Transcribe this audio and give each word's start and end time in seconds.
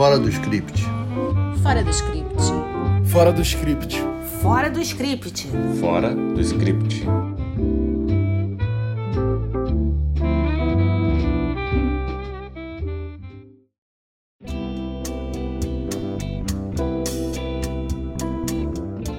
Fora 0.00 0.18
do 0.18 0.30
script. 0.30 0.82
Fora 1.62 1.84
do 1.84 1.90
script. 1.90 2.34
Fora 3.04 3.30
do 3.30 3.42
script. 3.42 4.02
Fora 4.40 4.70
do 4.70 4.80
script. 4.80 5.46
Fora 5.78 6.14
do 6.14 6.40
script. 6.40 7.04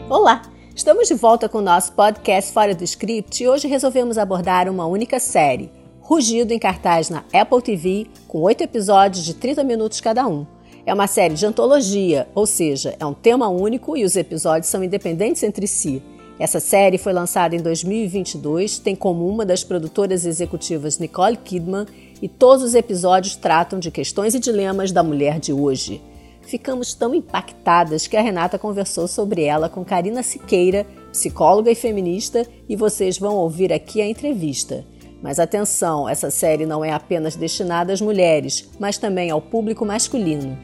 Olá! 0.09 0.41
Estamos 0.75 1.07
de 1.07 1.13
volta 1.13 1.48
com 1.48 1.59
o 1.59 1.61
nosso 1.61 1.93
podcast 1.93 2.52
Fora 2.52 2.73
do 2.73 2.84
Script 2.84 3.43
e 3.43 3.48
hoje 3.48 3.68
resolvemos 3.68 4.18
abordar 4.18 4.68
uma 4.68 4.88
única 4.88 5.20
série, 5.20 5.71
Rugido 6.00 6.52
em 6.52 6.57
cartaz 6.57 7.11
na 7.11 7.23
Apple 7.32 7.61
TV, 7.61 8.07
com 8.27 8.39
oito 8.39 8.63
episódios 8.63 9.23
de 9.23 9.36
30 9.36 9.63
minutos 9.63 10.02
cada 10.02 10.27
um. 10.27 10.48
É 10.86 10.94
uma 10.94 11.05
série 11.05 11.35
de 11.35 11.45
antologia, 11.45 12.27
ou 12.34 12.48
seja, 12.48 12.95
é 12.99 13.05
um 13.05 13.13
tema 13.13 13.48
único 13.48 13.95
e 13.95 14.03
os 14.03 14.16
episódios 14.16 14.67
são 14.67 14.84
independentes 14.84 15.44
entre 15.44 15.67
si. 15.67 16.02
Essa 16.39 16.59
série 16.59 16.98
foi 16.98 17.13
lançada 17.13 17.55
em 17.55 17.62
2022, 17.62 18.80
tem 18.80 18.95
como 18.95 19.27
uma 19.27 19.45
das 19.45 19.63
produtoras 19.63 20.25
executivas 20.25 20.98
Nicole 20.98 21.38
Kidman 21.38 21.86
e 22.20 22.27
todos 22.27 22.63
os 22.63 22.73
episódios 22.73 23.36
tratam 23.36 23.77
de 23.77 23.91
questões 23.91 24.34
e 24.34 24.39
dilemas 24.39 24.91
da 24.91 25.03
mulher 25.03 25.39
de 25.39 25.53
hoje. 25.53 26.02
Ficamos 26.41 26.95
tão 26.95 27.13
impactadas 27.13 28.08
que 28.08 28.17
a 28.17 28.22
Renata 28.22 28.58
conversou 28.58 29.08
sobre 29.08 29.44
ela 29.44 29.70
com 29.70 29.86
Karina 29.86 30.23
Siqueira, 30.23 30.88
psicóloga 31.11 31.70
e 31.70 31.75
feminista, 31.75 32.44
e 32.67 32.75
vocês 32.75 33.20
vão 33.20 33.36
ouvir 33.36 33.72
aqui 33.72 34.02
a 34.02 34.08
entrevista. 34.08 34.84
Mas 35.21 35.39
atenção, 35.39 36.09
essa 36.09 36.31
série 36.31 36.66
não 36.66 36.84
é 36.84 36.91
apenas 36.91 37.35
destinada 37.35 37.93
às 37.93 38.02
mulheres, 38.02 38.70
mas 38.80 38.98
também 38.98 39.30
ao 39.30 39.39
público 39.39 39.85
masculino. 39.85 40.57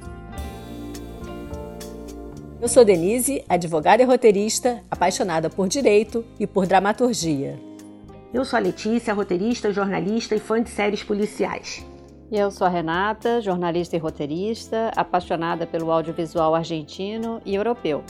Eu 2.59 2.67
sou 2.67 2.83
Denise, 2.83 3.45
advogada 3.47 4.01
e 4.01 4.05
roteirista, 4.05 4.81
apaixonada 4.89 5.47
por 5.47 5.67
direito 5.67 6.25
e 6.39 6.47
por 6.47 6.65
dramaturgia. 6.65 7.59
Eu 8.33 8.43
sou 8.43 8.57
a 8.57 8.59
Letícia, 8.59 9.13
roteirista, 9.13 9.71
jornalista 9.71 10.35
e 10.35 10.39
fã 10.39 10.61
de 10.61 10.71
séries 10.71 11.03
policiais. 11.03 11.85
Eu 12.31 12.49
sou 12.49 12.65
a 12.65 12.69
Renata, 12.69 13.39
jornalista 13.41 13.95
e 13.95 13.99
roteirista, 13.99 14.91
apaixonada 14.95 15.67
pelo 15.67 15.91
audiovisual 15.91 16.55
argentino 16.55 17.39
e 17.45 17.53
europeu. 17.53 18.03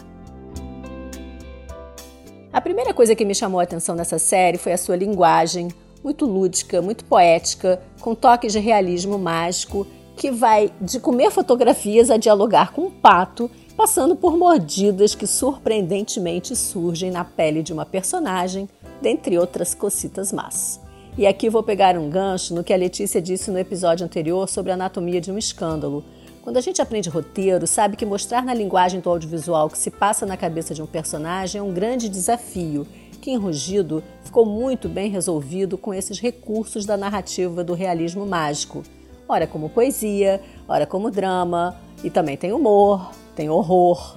A 2.51 2.61
primeira 2.61 2.93
coisa 2.93 3.13
que 3.13 3.25
me 3.25 3.35
chamou 3.35 3.59
a 3.59 3.63
atenção 3.63 3.95
nessa 3.95 4.17
série 4.17 4.57
foi 4.57 4.71
a 4.71 4.77
sua 4.77 4.95
linguagem, 4.95 5.67
muito 6.07 6.25
lúdica, 6.25 6.81
muito 6.81 7.03
poética, 7.03 7.81
com 7.99 8.15
toques 8.15 8.53
de 8.53 8.59
realismo 8.59 9.19
mágico, 9.19 9.85
que 10.15 10.31
vai 10.31 10.71
de 10.79 11.01
comer 11.01 11.31
fotografias 11.31 12.09
a 12.09 12.15
dialogar 12.15 12.71
com 12.71 12.83
um 12.83 12.89
pato, 12.89 13.51
passando 13.75 14.15
por 14.15 14.37
mordidas 14.37 15.13
que 15.13 15.27
surpreendentemente 15.27 16.55
surgem 16.55 17.11
na 17.11 17.25
pele 17.25 17.61
de 17.61 17.73
uma 17.73 17.85
personagem, 17.85 18.69
dentre 19.01 19.37
outras 19.37 19.75
cocitas 19.75 20.31
más. 20.31 20.79
E 21.17 21.27
aqui 21.27 21.49
vou 21.49 21.61
pegar 21.61 21.97
um 21.97 22.09
gancho 22.09 22.55
no 22.55 22.63
que 22.63 22.73
a 22.73 22.77
Letícia 22.77 23.21
disse 23.21 23.51
no 23.51 23.59
episódio 23.59 24.05
anterior 24.05 24.47
sobre 24.47 24.71
a 24.71 24.75
anatomia 24.75 25.19
de 25.19 25.29
um 25.29 25.37
escândalo. 25.37 26.05
Quando 26.41 26.55
a 26.55 26.61
gente 26.61 26.81
aprende 26.81 27.09
roteiro, 27.09 27.67
sabe 27.67 27.97
que 27.97 28.05
mostrar 28.05 28.45
na 28.45 28.53
linguagem 28.53 29.01
do 29.01 29.09
audiovisual 29.09 29.67
o 29.67 29.69
que 29.69 29.77
se 29.77 29.91
passa 29.91 30.25
na 30.25 30.37
cabeça 30.37 30.73
de 30.73 30.81
um 30.81 30.85
personagem 30.85 31.59
é 31.59 31.61
um 31.61 31.73
grande 31.73 32.07
desafio 32.07 32.87
que 33.27 33.31
em 33.31 33.35
Rugido 33.35 34.01
ficou 34.23 34.45
muito 34.45 34.87
bem 34.87 35.09
resolvido 35.09 35.77
com 35.77 35.93
esses 35.93 36.17
recursos 36.17 36.85
da 36.85 36.95
narrativa 36.95 37.61
do 37.61 37.73
realismo 37.73 38.25
mágico. 38.25 38.83
Ora 39.27 39.45
como 39.45 39.67
poesia, 39.67 40.39
ora 40.65 40.85
como 40.85 41.11
drama, 41.11 41.77
e 42.01 42.09
também 42.09 42.37
tem 42.37 42.53
humor, 42.53 43.11
tem 43.35 43.49
horror. 43.49 44.15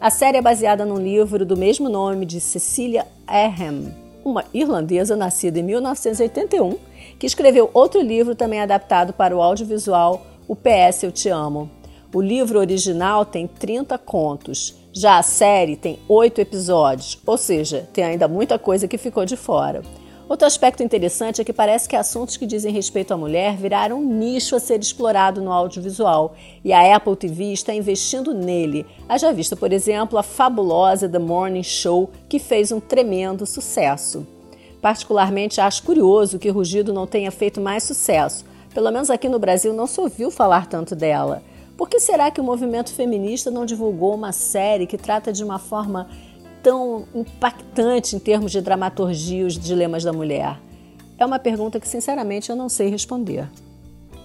A 0.00 0.08
série 0.08 0.38
é 0.38 0.40
baseada 0.40 0.86
num 0.86 0.96
livro 0.96 1.44
do 1.44 1.54
mesmo 1.54 1.90
nome 1.90 2.24
de 2.24 2.40
Cecilia 2.40 3.06
Ahern, 3.26 3.92
uma 4.24 4.46
irlandesa 4.54 5.14
nascida 5.14 5.58
em 5.58 5.62
1981, 5.62 6.78
que 7.18 7.26
escreveu 7.26 7.68
outro 7.74 8.00
livro 8.00 8.34
também 8.34 8.62
adaptado 8.62 9.12
para 9.12 9.36
o 9.36 9.42
audiovisual, 9.42 10.26
O 10.48 10.56
PS 10.56 11.02
Eu 11.02 11.12
Te 11.12 11.28
Amo. 11.28 11.70
O 12.10 12.22
livro 12.22 12.58
original 12.58 13.26
tem 13.26 13.46
30 13.46 13.98
contos 13.98 14.74
já 14.96 15.18
a 15.18 15.22
série 15.22 15.76
tem 15.76 15.98
oito 16.08 16.40
episódios, 16.40 17.20
ou 17.26 17.36
seja, 17.36 17.86
tem 17.92 18.02
ainda 18.02 18.26
muita 18.26 18.58
coisa 18.58 18.88
que 18.88 18.96
ficou 18.96 19.26
de 19.26 19.36
fora. 19.36 19.82
Outro 20.26 20.46
aspecto 20.46 20.82
interessante 20.82 21.38
é 21.38 21.44
que 21.44 21.52
parece 21.52 21.86
que 21.86 21.94
assuntos 21.94 22.38
que 22.38 22.46
dizem 22.46 22.72
respeito 22.72 23.12
à 23.12 23.16
mulher 23.16 23.58
viraram 23.58 23.98
um 23.98 24.18
nicho 24.18 24.56
a 24.56 24.58
ser 24.58 24.80
explorado 24.80 25.42
no 25.42 25.52
audiovisual 25.52 26.34
e 26.64 26.72
a 26.72 26.96
Apple 26.96 27.14
TV 27.14 27.52
está 27.52 27.74
investindo 27.74 28.32
nele. 28.32 28.86
Haja 29.06 29.34
vista, 29.34 29.54
por 29.54 29.70
exemplo, 29.70 30.18
a 30.18 30.22
fabulosa 30.22 31.06
The 31.06 31.18
Morning 31.18 31.62
Show, 31.62 32.10
que 32.26 32.38
fez 32.38 32.72
um 32.72 32.80
tremendo 32.80 33.44
sucesso. 33.44 34.26
Particularmente 34.80 35.60
acho 35.60 35.82
curioso 35.82 36.38
que 36.38 36.48
Rugido 36.48 36.90
não 36.94 37.06
tenha 37.06 37.30
feito 37.30 37.60
mais 37.60 37.82
sucesso. 37.82 38.46
Pelo 38.72 38.90
menos 38.90 39.10
aqui 39.10 39.28
no 39.28 39.38
Brasil 39.38 39.74
não 39.74 39.86
se 39.86 40.00
ouviu 40.00 40.30
falar 40.30 40.66
tanto 40.66 40.96
dela. 40.96 41.42
Por 41.76 41.90
que 41.90 42.00
será 42.00 42.30
que 42.30 42.40
o 42.40 42.44
movimento 42.44 42.92
feminista 42.92 43.50
não 43.50 43.66
divulgou 43.66 44.14
uma 44.14 44.32
série 44.32 44.86
que 44.86 44.96
trata 44.96 45.30
de 45.30 45.44
uma 45.44 45.58
forma 45.58 46.08
tão 46.62 47.06
impactante 47.14 48.16
em 48.16 48.18
termos 48.18 48.50
de 48.50 48.62
dramaturgia 48.62 49.46
os 49.46 49.58
dilemas 49.58 50.02
da 50.02 50.12
mulher? 50.12 50.58
É 51.18 51.26
uma 51.26 51.38
pergunta 51.38 51.78
que, 51.78 51.86
sinceramente, 51.86 52.48
eu 52.48 52.56
não 52.56 52.70
sei 52.70 52.88
responder. 52.88 53.46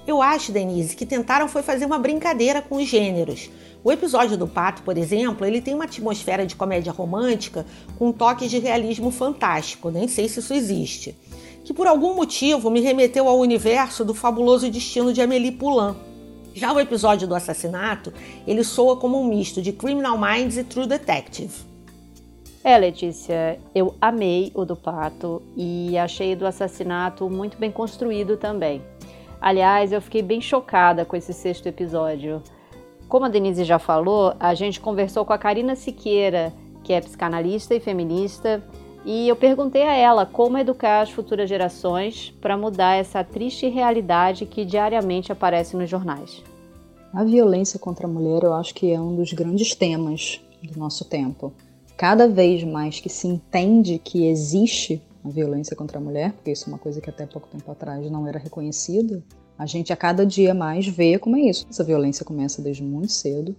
Eu 0.07 0.21
acho, 0.21 0.51
Denise, 0.51 0.95
que 0.95 1.05
tentaram 1.05 1.47
foi 1.47 1.61
fazer 1.61 1.85
uma 1.85 1.99
brincadeira 1.99 2.61
com 2.61 2.77
os 2.77 2.87
gêneros. 2.87 3.49
O 3.83 3.91
episódio 3.91 4.37
do 4.37 4.47
Pato, 4.47 4.81
por 4.83 4.97
exemplo, 4.97 5.45
ele 5.45 5.61
tem 5.61 5.73
uma 5.73 5.83
atmosfera 5.83 6.45
de 6.45 6.55
comédia 6.55 6.91
romântica 6.91 7.65
com 7.99 8.11
toques 8.11 8.49
de 8.49 8.59
realismo 8.59 9.11
fantástico, 9.11 9.89
nem 9.89 10.07
sei 10.07 10.29
se 10.29 10.39
isso 10.39 10.53
existe, 10.53 11.17
que 11.65 11.73
por 11.73 11.85
algum 11.85 12.15
motivo 12.15 12.69
me 12.69 12.79
remeteu 12.79 13.27
ao 13.27 13.39
universo 13.39 14.05
do 14.05 14.13
fabuloso 14.13 14.69
destino 14.69 15.11
de 15.11 15.21
Amélie 15.21 15.51
Poulain. 15.51 15.95
Já 16.53 16.73
o 16.73 16.79
episódio 16.79 17.27
do 17.27 17.35
assassinato, 17.35 18.13
ele 18.45 18.63
soa 18.63 18.97
como 18.97 19.19
um 19.19 19.25
misto 19.25 19.61
de 19.61 19.71
Criminal 19.71 20.17
Minds 20.17 20.57
e 20.57 20.63
True 20.63 20.87
Detective. 20.87 21.53
É, 22.63 22.77
Letícia, 22.77 23.59
eu 23.73 23.95
amei 23.99 24.51
o 24.53 24.63
do 24.63 24.75
Pato 24.75 25.41
e 25.57 25.97
achei 25.97 26.35
do 26.35 26.45
assassinato 26.45 27.27
muito 27.29 27.57
bem 27.57 27.71
construído 27.71 28.37
também. 28.37 28.81
Aliás, 29.41 29.91
eu 29.91 29.99
fiquei 29.99 30.21
bem 30.21 30.39
chocada 30.39 31.03
com 31.03 31.15
esse 31.15 31.33
sexto 31.33 31.65
episódio. 31.65 32.43
Como 33.07 33.25
a 33.25 33.29
Denise 33.29 33.63
já 33.63 33.79
falou, 33.79 34.35
a 34.39 34.53
gente 34.53 34.79
conversou 34.79 35.25
com 35.25 35.33
a 35.33 35.37
Karina 35.37 35.75
Siqueira, 35.75 36.53
que 36.83 36.93
é 36.93 37.01
psicanalista 37.01 37.73
e 37.73 37.79
feminista, 37.79 38.63
e 39.05 39.27
eu 39.27 39.35
perguntei 39.35 39.83
a 39.83 39.95
ela 39.95 40.25
como 40.25 40.57
educar 40.57 41.01
as 41.01 41.09
futuras 41.09 41.49
gerações 41.49 42.33
para 42.39 42.57
mudar 42.57 42.95
essa 42.95 43.23
triste 43.23 43.67
realidade 43.67 44.45
que 44.45 44.63
diariamente 44.63 45.31
aparece 45.31 45.75
nos 45.75 45.89
jornais. 45.89 46.43
A 47.13 47.23
violência 47.23 47.79
contra 47.79 48.07
a 48.07 48.09
mulher 48.09 48.43
eu 48.43 48.53
acho 48.53 48.73
que 48.73 48.91
é 48.91 48.99
um 48.99 49.15
dos 49.15 49.33
grandes 49.33 49.75
temas 49.75 50.39
do 50.63 50.79
nosso 50.79 51.03
tempo. 51.05 51.51
Cada 51.97 52.27
vez 52.27 52.63
mais 52.63 52.99
que 52.99 53.09
se 53.09 53.27
entende 53.27 53.99
que 53.99 54.27
existe 54.27 55.01
a 55.23 55.29
violência 55.29 55.75
contra 55.75 55.97
a 55.97 56.01
mulher, 56.01 56.31
porque 56.33 56.51
isso 56.51 56.65
é 56.65 56.73
uma 56.73 56.79
coisa 56.79 57.01
que 57.01 57.09
até 57.09 57.25
pouco 57.25 57.47
tempo 57.47 57.69
atrás 57.71 58.09
não 58.09 58.27
era 58.27 58.39
reconhecida, 58.39 59.21
a 59.57 59.65
gente 59.65 59.91
a 59.93 59.95
cada 59.95 60.25
dia 60.25 60.53
mais 60.53 60.87
vê 60.87 61.19
como 61.19 61.35
é 61.35 61.41
isso. 61.41 61.67
Essa 61.69 61.83
violência 61.83 62.25
começa 62.25 62.61
desde 62.61 62.81
muito 62.81 63.11
cedo 63.11 63.55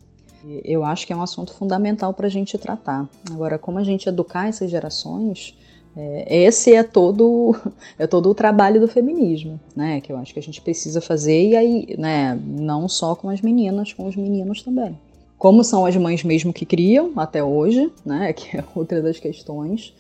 eu 0.64 0.84
acho 0.84 1.06
que 1.06 1.12
é 1.12 1.16
um 1.16 1.22
assunto 1.22 1.54
fundamental 1.54 2.12
para 2.12 2.26
a 2.26 2.30
gente 2.30 2.58
tratar. 2.58 3.08
Agora, 3.30 3.58
como 3.58 3.78
a 3.78 3.84
gente 3.84 4.08
educar 4.08 4.48
essas 4.48 4.70
gerações, 4.70 5.56
é, 5.96 6.44
esse 6.44 6.74
é 6.74 6.82
todo, 6.82 7.54
é 7.98 8.06
todo 8.06 8.30
o 8.30 8.34
trabalho 8.34 8.80
do 8.80 8.88
feminismo, 8.88 9.60
né? 9.76 10.00
Que 10.00 10.12
eu 10.12 10.16
acho 10.16 10.32
que 10.32 10.38
a 10.38 10.42
gente 10.42 10.60
precisa 10.60 11.00
fazer, 11.00 11.50
e 11.50 11.56
aí, 11.56 11.96
né, 11.98 12.38
não 12.44 12.88
só 12.88 13.14
com 13.14 13.28
as 13.28 13.40
meninas, 13.40 13.92
com 13.92 14.06
os 14.06 14.16
meninos 14.16 14.62
também. 14.62 14.98
Como 15.38 15.64
são 15.64 15.84
as 15.84 15.96
mães 15.96 16.22
mesmo 16.22 16.52
que 16.52 16.64
criam 16.64 17.12
até 17.16 17.42
hoje, 17.42 17.92
né? 18.04 18.32
Que 18.34 18.58
é 18.58 18.64
outra 18.74 19.02
das 19.02 19.18
questões. 19.18 19.94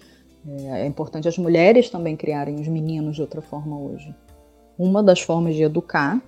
É, 0.46 0.82
é 0.82 0.86
importante 0.86 1.28
as 1.28 1.38
mulheres 1.38 1.90
também 1.90 2.16
criarem 2.16 2.56
os 2.56 2.66
meninos 2.66 3.16
de 3.16 3.22
outra 3.22 3.42
forma 3.42 3.78
hoje. 3.78 4.14
Uma 4.78 5.02
das 5.02 5.20
formas 5.20 5.54
de 5.54 5.62
educar, 5.62 6.20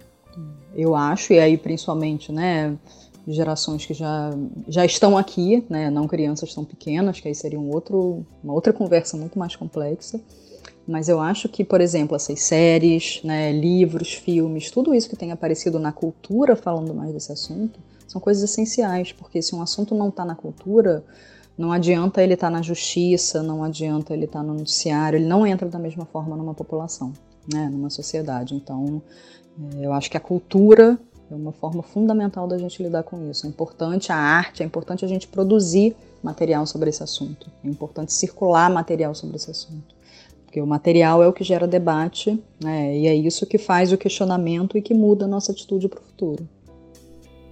eu 0.77 0.95
acho, 0.95 1.33
e 1.33 1.41
aí 1.41 1.57
principalmente, 1.57 2.31
né? 2.31 2.77
Gerações 3.27 3.87
que 3.87 3.95
já, 3.95 4.31
já 4.69 4.85
estão 4.85 5.17
aqui, 5.17 5.65
né? 5.69 5.91
não 5.91 6.07
crianças 6.07 6.55
tão 6.55 6.65
pequenas, 6.65 7.21
que 7.21 7.29
aí 7.29 7.35
seria 7.35 7.59
um 7.59 7.71
outro, 7.71 8.25
uma 8.43 8.53
outra 8.53 8.73
conversa 8.73 9.17
muito 9.17 9.39
mais 9.39 9.57
complexa. 9.57 10.21
Mas 10.87 11.09
eu 11.09 11.19
acho 11.19 11.49
que, 11.49 11.65
por 11.65 11.81
exemplo, 11.81 12.15
essas 12.15 12.43
séries, 12.43 13.21
né, 13.25 13.51
livros, 13.53 14.13
filmes, 14.13 14.71
tudo 14.71 14.95
isso 14.95 15.09
que 15.09 15.17
tem 15.17 15.33
aparecido 15.33 15.79
na 15.79 15.93
cultura 15.93 16.55
falando 16.55 16.95
mais 16.95 17.11
desse 17.13 17.33
assunto, 17.33 17.81
são 18.07 18.21
coisas 18.21 18.51
essenciais, 18.51 19.11
porque 19.11 19.41
se 19.41 19.55
um 19.55 19.63
assunto 19.63 19.95
não 19.95 20.11
está 20.11 20.27
na 20.27 20.35
cultura, 20.35 21.03
não 21.57 21.73
adianta 21.73 22.23
ele 22.23 22.35
estar 22.35 22.49
tá 22.49 22.51
na 22.51 22.61
justiça, 22.61 23.43
não 23.43 23.65
adianta 23.65 24.13
ele 24.13 24.27
estar 24.27 24.41
tá 24.41 24.45
no 24.45 24.55
noticiário, 24.55 25.17
ele 25.17 25.27
não 25.27 25.47
entra 25.47 25.69
da 25.69 25.79
mesma 25.79 26.05
forma 26.05 26.37
numa 26.37 26.53
população, 26.53 27.15
né, 27.53 27.69
numa 27.71 27.89
sociedade. 27.89 28.55
Então, 28.55 29.03
é, 29.77 29.87
eu 29.87 29.93
acho 29.93 30.11
que 30.11 30.17
a 30.19 30.21
cultura 30.21 30.99
É 31.31 31.35
uma 31.35 31.53
forma 31.53 31.83
fundamental 31.83 32.47
da 32.47 32.59
gente 32.59 32.83
lidar 32.83 33.03
com 33.03 33.31
isso. 33.31 33.47
É 33.47 33.49
importante 33.49 34.13
a 34.13 34.17
arte, 34.17 34.63
é 34.63 34.67
importante 34.67 35.05
a 35.05 35.09
gente 35.09 35.27
produzir 35.27 35.97
material 36.23 36.67
sobre 36.67 36.91
esse 36.91 37.03
assunto. 37.03 37.51
É 37.65 37.69
importante 37.69 38.13
circular 38.13 38.71
material 38.71 39.15
sobre 39.15 39.37
esse 39.37 39.51
assunto. 39.51 39.95
Porque 40.45 40.61
o 40.61 40.67
material 40.67 41.23
é 41.23 41.29
o 41.29 41.33
que 41.33 41.43
gera 41.43 41.67
debate, 41.67 42.43
né? 42.63 42.97
E 42.97 43.07
é 43.09 43.15
isso 43.15 43.47
que 43.47 43.59
faz 43.59 43.93
o 43.93 43.99
questionamento 43.99 44.79
e 44.79 44.83
que 44.83 44.95
muda 44.95 45.25
a 45.25 45.29
nossa 45.29 45.53
atitude 45.53 45.89
para 45.89 46.01
o 46.01 46.03
futuro. 46.03 46.49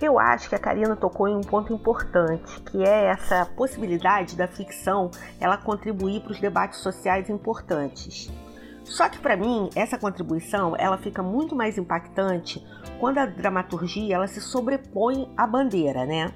Eu 0.00 0.18
acho 0.18 0.48
que 0.48 0.54
a 0.56 0.58
Karina 0.58 0.96
tocou 0.96 1.28
em 1.28 1.36
um 1.36 1.42
ponto 1.42 1.72
importante, 1.72 2.60
que 2.62 2.82
é 2.82 3.06
essa 3.06 3.46
possibilidade 3.56 4.34
da 4.34 4.48
ficção 4.48 5.10
ela 5.40 5.56
contribuir 5.56 6.20
para 6.22 6.32
os 6.32 6.40
debates 6.40 6.80
sociais 6.80 7.30
importantes. 7.30 8.28
Só 8.92 9.08
que 9.08 9.18
para 9.18 9.38
mim, 9.38 9.70
essa 9.74 9.96
contribuição, 9.96 10.76
ela 10.76 10.98
fica 10.98 11.22
muito 11.22 11.56
mais 11.56 11.78
impactante 11.78 12.62
quando 13.00 13.16
a 13.16 13.24
dramaturgia 13.24 14.16
ela 14.16 14.26
se 14.26 14.38
sobrepõe 14.38 15.32
à 15.34 15.46
bandeira, 15.46 16.04
né? 16.04 16.30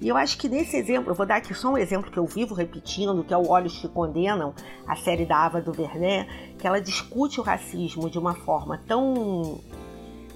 E 0.00 0.08
eu 0.08 0.16
acho 0.16 0.38
que 0.38 0.48
nesse 0.48 0.74
exemplo, 0.74 1.10
eu 1.10 1.14
vou 1.14 1.26
dar 1.26 1.36
aqui 1.36 1.52
só 1.52 1.68
um 1.68 1.76
exemplo 1.76 2.10
que 2.10 2.18
eu 2.18 2.24
vivo 2.24 2.54
repetindo, 2.54 3.22
que 3.22 3.34
é 3.34 3.36
o 3.36 3.50
Olhos 3.50 3.78
que 3.78 3.86
Condenam, 3.88 4.54
a 4.86 4.96
série 4.96 5.26
da 5.26 5.36
Ava 5.36 5.60
DuVernay, 5.60 6.54
que 6.58 6.66
ela 6.66 6.80
discute 6.80 7.40
o 7.40 7.42
racismo 7.42 8.08
de 8.08 8.18
uma 8.18 8.34
forma 8.34 8.80
tão, 8.86 9.60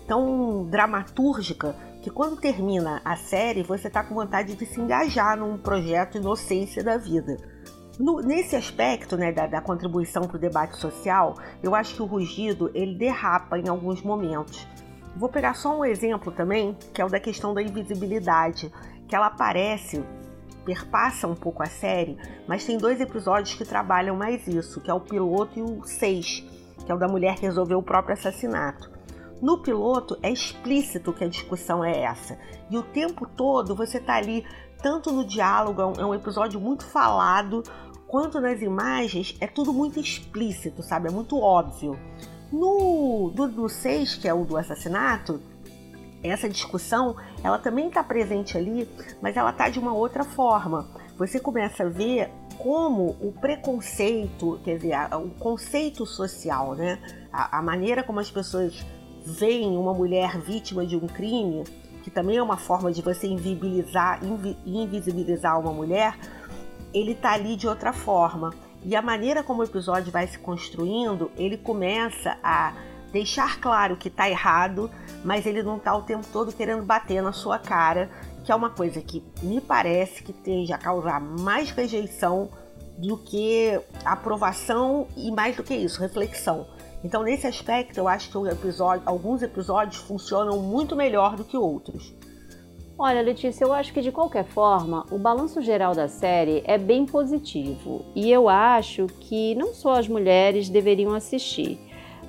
tão 0.06 0.66
dramatúrgica 0.66 1.74
que 2.02 2.10
quando 2.10 2.36
termina 2.36 3.00
a 3.02 3.16
série 3.16 3.62
você 3.62 3.88
está 3.88 4.04
com 4.04 4.14
vontade 4.14 4.54
de 4.56 4.66
se 4.66 4.78
engajar 4.78 5.38
num 5.38 5.56
projeto 5.56 6.18
Inocência 6.18 6.84
da 6.84 6.98
Vida. 6.98 7.51
No, 7.98 8.20
nesse 8.20 8.56
aspecto 8.56 9.16
né, 9.16 9.32
da, 9.32 9.46
da 9.46 9.60
contribuição 9.60 10.22
para 10.22 10.36
o 10.36 10.40
debate 10.40 10.76
social, 10.76 11.36
eu 11.62 11.74
acho 11.74 11.94
que 11.94 12.02
o 12.02 12.06
rugido 12.06 12.70
ele 12.74 12.94
derrapa 12.94 13.58
em 13.58 13.68
alguns 13.68 14.02
momentos. 14.02 14.66
Vou 15.14 15.28
pegar 15.28 15.54
só 15.54 15.78
um 15.78 15.84
exemplo 15.84 16.32
também, 16.32 16.76
que 16.94 17.02
é 17.02 17.04
o 17.04 17.08
da 17.08 17.20
questão 17.20 17.52
da 17.52 17.62
invisibilidade, 17.62 18.72
que 19.06 19.14
ela 19.14 19.26
aparece, 19.26 20.02
perpassa 20.64 21.28
um 21.28 21.34
pouco 21.34 21.62
a 21.62 21.66
série, 21.66 22.16
mas 22.48 22.64
tem 22.64 22.78
dois 22.78 22.98
episódios 22.98 23.54
que 23.54 23.64
trabalham 23.64 24.16
mais 24.16 24.46
isso, 24.46 24.80
que 24.80 24.90
é 24.90 24.94
o 24.94 25.00
piloto 25.00 25.58
e 25.58 25.62
o 25.62 25.84
6, 25.84 26.44
que 26.84 26.90
é 26.90 26.94
o 26.94 26.98
da 26.98 27.08
mulher 27.08 27.34
que 27.36 27.42
resolveu 27.42 27.78
o 27.78 27.82
próprio 27.82 28.14
assassinato. 28.14 28.90
No 29.42 29.58
piloto 29.58 30.16
é 30.22 30.30
explícito 30.30 31.12
que 31.12 31.24
a 31.24 31.28
discussão 31.28 31.84
é 31.84 32.04
essa. 32.04 32.38
E 32.70 32.78
o 32.78 32.82
tempo 32.82 33.26
todo 33.26 33.74
você 33.74 33.98
está 33.98 34.14
ali, 34.14 34.46
tanto 34.80 35.12
no 35.12 35.24
diálogo, 35.24 35.82
é 35.98 36.06
um 36.06 36.14
episódio 36.14 36.60
muito 36.60 36.84
falado, 36.84 37.62
quanto 38.12 38.42
nas 38.42 38.60
imagens, 38.60 39.34
é 39.40 39.46
tudo 39.46 39.72
muito 39.72 39.98
explícito, 39.98 40.82
sabe? 40.82 41.08
É 41.08 41.10
muito 41.10 41.40
óbvio. 41.40 41.98
No 42.52 43.32
do, 43.34 43.48
do 43.48 43.68
6, 43.70 44.16
que 44.16 44.28
é 44.28 44.34
o 44.34 44.44
do 44.44 44.58
assassinato, 44.58 45.40
essa 46.22 46.46
discussão 46.46 47.16
ela 47.42 47.58
também 47.58 47.88
está 47.88 48.04
presente 48.04 48.58
ali, 48.58 48.86
mas 49.22 49.34
ela 49.34 49.48
está 49.48 49.70
de 49.70 49.78
uma 49.78 49.94
outra 49.94 50.24
forma. 50.24 50.86
Você 51.16 51.40
começa 51.40 51.84
a 51.84 51.88
ver 51.88 52.30
como 52.58 53.16
o 53.18 53.32
preconceito, 53.32 54.60
quer 54.62 54.76
dizer, 54.76 54.94
o 55.14 55.30
conceito 55.30 56.04
social, 56.04 56.74
né? 56.74 56.98
A, 57.32 57.60
a 57.60 57.62
maneira 57.62 58.02
como 58.02 58.20
as 58.20 58.30
pessoas 58.30 58.84
veem 59.24 59.74
uma 59.74 59.94
mulher 59.94 60.38
vítima 60.38 60.84
de 60.84 60.96
um 60.96 61.06
crime, 61.06 61.64
que 62.02 62.10
também 62.10 62.36
é 62.36 62.42
uma 62.42 62.56
forma 62.56 62.92
de 62.92 63.00
você 63.00 63.26
invisibilizar, 63.26 64.20
invisibilizar 64.66 65.58
uma 65.58 65.72
mulher, 65.72 66.18
ele 66.92 67.14
tá 67.14 67.32
ali 67.32 67.56
de 67.56 67.66
outra 67.66 67.92
forma. 67.92 68.52
E 68.84 68.96
a 68.96 69.02
maneira 69.02 69.42
como 69.42 69.60
o 69.60 69.64
episódio 69.64 70.10
vai 70.10 70.26
se 70.26 70.38
construindo, 70.38 71.30
ele 71.36 71.56
começa 71.56 72.36
a 72.42 72.72
deixar 73.12 73.60
claro 73.60 73.96
que 73.96 74.10
tá 74.10 74.28
errado, 74.28 74.90
mas 75.24 75.46
ele 75.46 75.62
não 75.62 75.78
tá 75.78 75.94
o 75.94 76.02
tempo 76.02 76.26
todo 76.32 76.52
querendo 76.52 76.82
bater 76.82 77.22
na 77.22 77.32
sua 77.32 77.58
cara, 77.58 78.10
que 78.42 78.50
é 78.50 78.54
uma 78.54 78.70
coisa 78.70 79.00
que 79.00 79.22
me 79.42 79.60
parece 79.60 80.22
que 80.22 80.32
tende 80.32 80.72
a 80.72 80.78
causar 80.78 81.20
mais 81.20 81.70
rejeição 81.70 82.50
do 82.98 83.16
que 83.16 83.80
aprovação 84.04 85.06
e 85.16 85.30
mais 85.30 85.56
do 85.56 85.62
que 85.62 85.74
isso, 85.74 86.00
reflexão. 86.00 86.66
Então, 87.04 87.22
nesse 87.22 87.46
aspecto, 87.46 87.98
eu 87.98 88.06
acho 88.06 88.30
que 88.30 88.48
episódio, 88.48 89.02
alguns 89.04 89.42
episódios 89.42 89.96
funcionam 90.02 90.60
muito 90.60 90.94
melhor 90.94 91.36
do 91.36 91.44
que 91.44 91.56
outros. 91.56 92.14
Olha, 93.04 93.20
Letícia, 93.20 93.64
eu 93.64 93.72
acho 93.72 93.92
que 93.92 94.00
de 94.00 94.12
qualquer 94.12 94.44
forma, 94.44 95.04
o 95.10 95.18
balanço 95.18 95.60
geral 95.60 95.92
da 95.92 96.06
série 96.06 96.62
é 96.64 96.78
bem 96.78 97.04
positivo 97.04 98.04
e 98.14 98.30
eu 98.30 98.48
acho 98.48 99.08
que 99.18 99.56
não 99.56 99.74
só 99.74 99.94
as 99.94 100.06
mulheres 100.06 100.68
deveriam 100.68 101.12
assistir. 101.12 101.80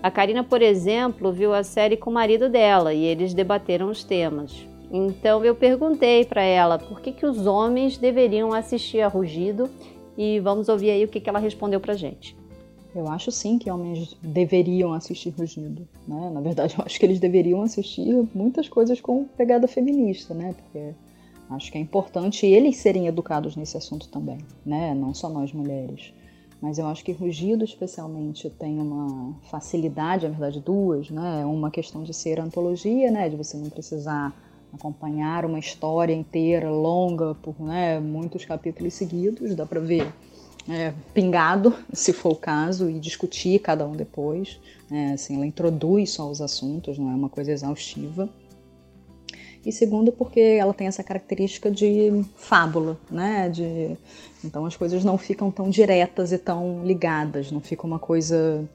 A 0.02 0.10
Karina, 0.10 0.44
por 0.44 0.64
exemplo, 0.64 1.32
viu 1.32 1.54
a 1.54 1.64
série 1.64 1.96
com 1.96 2.10
o 2.10 2.14
marido 2.14 2.50
dela 2.50 2.92
e 2.92 3.04
eles 3.06 3.36
debateram 3.36 3.88
os 3.88 4.04
temas. 4.04 4.68
Então 4.92 5.46
eu 5.46 5.54
perguntei 5.54 6.26
para 6.26 6.42
ela 6.42 6.80
por 6.80 7.02
que, 7.02 7.12
que 7.12 7.26
os 7.28 7.46
homens 7.46 8.00
deveriam 8.00 8.52
assistir 8.52 9.02
a 9.02 9.08
Rugido 9.08 9.70
e 10.18 10.40
vamos 10.40 10.70
ouvir 10.70 10.90
aí 10.90 11.06
o 11.06 11.08
que, 11.08 11.20
que 11.20 11.30
ela 11.30 11.38
respondeu 11.38 11.80
para 11.80 11.94
gente. 11.94 12.36
Eu 12.96 13.08
acho 13.08 13.32
sim 13.32 13.58
que 13.58 13.72
homens 13.72 14.16
deveriam 14.22 14.94
assistir 14.94 15.30
Rugido. 15.30 15.88
Né? 16.08 16.30
Na 16.32 16.42
verdade, 16.42 16.76
eu 16.80 16.86
acho 16.86 17.00
que 17.00 17.06
eles 17.06 17.20
deveriam 17.20 17.62
assistir 17.62 18.28
muitas 18.34 18.70
coisas 18.70 19.02
com 19.02 19.26
pegada 19.26 19.68
feminista, 19.68 20.34
né? 20.34 20.54
Porque 20.54 20.94
acho 21.50 21.72
que 21.72 21.78
é 21.78 21.82
importante 21.82 22.46
eles 22.46 22.78
serem 22.78 23.08
educados 23.08 23.56
nesse 23.56 23.78
assunto 23.78 24.08
também, 24.10 24.38
né? 24.66 24.94
Não 24.94 25.14
só 25.14 25.30
nós 25.30 25.52
mulheres. 25.52 26.14
Mas 26.62 26.78
eu 26.78 26.88
acho 26.88 27.04
que 27.04 27.12
Rugido, 27.12 27.66
especialmente, 27.66 28.50
tem 28.50 28.80
uma 28.80 29.36
facilidade, 29.52 30.26
na 30.26 30.32
verdade, 30.32 30.62
duas, 30.62 31.10
né? 31.10 31.46
Uma 31.46 31.70
questão 31.70 32.04
de 32.04 32.14
ser 32.14 32.40
antologia, 32.40 33.12
né? 33.12 33.28
De 33.28 33.36
você 33.36 33.58
não 33.58 33.70
precisar 33.70 34.34
acompanhar 34.74 35.46
uma 35.46 35.60
história 35.60 36.14
inteira, 36.14 36.70
longa, 36.70 37.36
por 37.36 37.60
né, 37.60 38.00
muitos 38.00 38.44
capítulos 38.44 38.94
seguidos, 38.96 39.56
dá 39.56 39.66
para 39.66 39.80
ver 39.80 40.12
é, 40.70 40.94
pingado, 41.14 41.76
se 41.92 42.14
for 42.14 42.34
o 42.34 42.36
caso, 42.36 42.90
e 42.90 43.00
discutir 43.00 43.60
cada 43.60 43.86
um 43.86 43.96
depois. 43.96 44.60
É, 44.92 45.14
assim, 45.14 45.36
ela 45.36 45.46
introduz 45.46 46.12
só 46.12 46.30
os 46.30 46.42
assuntos, 46.42 46.98
não 46.98 47.12
é 47.12 47.16
uma 47.16 47.30
coisa 47.30 47.52
exaustiva. 47.52 48.30
E 49.66 49.72
segundo, 49.72 50.12
porque 50.12 50.40
ela 50.40 50.74
tem 50.74 50.88
essa 50.88 51.04
característica 51.04 51.72
de 51.72 52.24
fábula, 52.36 52.98
né? 53.10 53.50
De, 53.50 53.96
então 54.44 54.66
as 54.66 54.76
coisas 54.76 55.06
não 55.06 55.18
ficam 55.18 55.50
tão 55.50 55.70
diretas 55.70 56.34
e 56.34 56.38
tão 56.38 56.84
ligadas, 56.86 57.50
não 57.50 57.62
fica 57.62 57.88
uma 57.88 57.98
coisa 57.98 58.68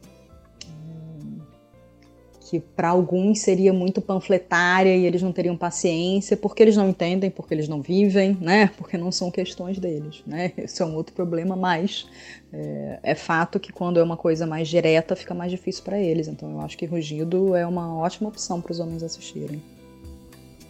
que 2.48 2.58
para 2.60 2.88
alguns 2.88 3.40
seria 3.40 3.74
muito 3.74 4.00
panfletária 4.00 4.96
e 4.96 5.04
eles 5.04 5.20
não 5.20 5.32
teriam 5.32 5.54
paciência 5.54 6.34
porque 6.34 6.62
eles 6.62 6.78
não 6.78 6.88
entendem, 6.88 7.30
porque 7.30 7.52
eles 7.52 7.68
não 7.68 7.82
vivem, 7.82 8.38
né? 8.40 8.70
Porque 8.78 8.96
não 8.96 9.12
são 9.12 9.30
questões 9.30 9.78
deles, 9.78 10.22
né? 10.26 10.52
Esse 10.56 10.80
é 10.80 10.86
um 10.86 10.94
outro 10.94 11.14
problema, 11.14 11.54
mas 11.54 12.08
é, 12.50 13.00
é 13.02 13.14
fato 13.14 13.60
que 13.60 13.70
quando 13.70 14.00
é 14.00 14.02
uma 14.02 14.16
coisa 14.16 14.46
mais 14.46 14.66
direta 14.66 15.14
fica 15.14 15.34
mais 15.34 15.50
difícil 15.50 15.84
para 15.84 15.98
eles. 15.98 16.26
Então 16.26 16.50
eu 16.50 16.60
acho 16.62 16.78
que 16.78 16.86
Rugido 16.86 17.54
é 17.54 17.66
uma 17.66 17.94
ótima 17.94 18.30
opção 18.30 18.62
para 18.62 18.72
os 18.72 18.80
homens 18.80 19.02
assistirem. 19.02 19.62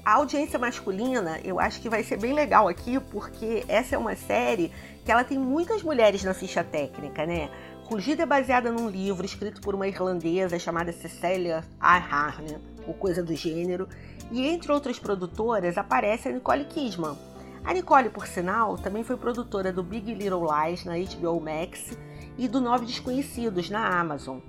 A 0.04 0.14
audiência 0.14 0.58
masculina, 0.58 1.38
eu 1.44 1.60
acho 1.60 1.80
que 1.80 1.88
vai 1.88 2.02
ser 2.02 2.18
bem 2.18 2.32
legal 2.32 2.66
aqui, 2.66 2.98
porque 2.98 3.62
essa 3.68 3.94
é 3.94 3.98
uma 3.98 4.16
série 4.16 4.72
que 5.04 5.12
ela 5.12 5.22
tem 5.22 5.38
muitas 5.38 5.82
mulheres 5.82 6.24
na 6.24 6.34
ficha 6.34 6.64
técnica, 6.64 7.24
né? 7.24 7.48
Rugida 7.90 8.24
é 8.24 8.26
baseada 8.26 8.70
num 8.70 8.90
livro 8.90 9.24
escrito 9.24 9.62
por 9.62 9.74
uma 9.74 9.88
irlandesa 9.88 10.58
chamada 10.58 10.92
Cecilia 10.92 11.64
Ahern, 11.80 12.58
ou 12.86 12.92
coisa 12.92 13.22
do 13.22 13.34
gênero, 13.34 13.88
e 14.30 14.46
entre 14.46 14.70
outras 14.70 14.98
produtoras 14.98 15.78
aparece 15.78 16.28
a 16.28 16.32
Nicole 16.32 16.66
Kidman. 16.66 17.16
A 17.64 17.72
Nicole, 17.72 18.10
por 18.10 18.26
sinal, 18.26 18.76
também 18.76 19.02
foi 19.02 19.16
produtora 19.16 19.72
do 19.72 19.82
Big 19.82 20.12
Little 20.12 20.44
Lies 20.44 20.84
na 20.84 20.98
HBO 20.98 21.40
Max 21.40 21.96
e 22.36 22.46
do 22.46 22.60
Nove 22.60 22.84
Desconhecidos 22.84 23.70
na 23.70 23.98
Amazon. 23.98 24.40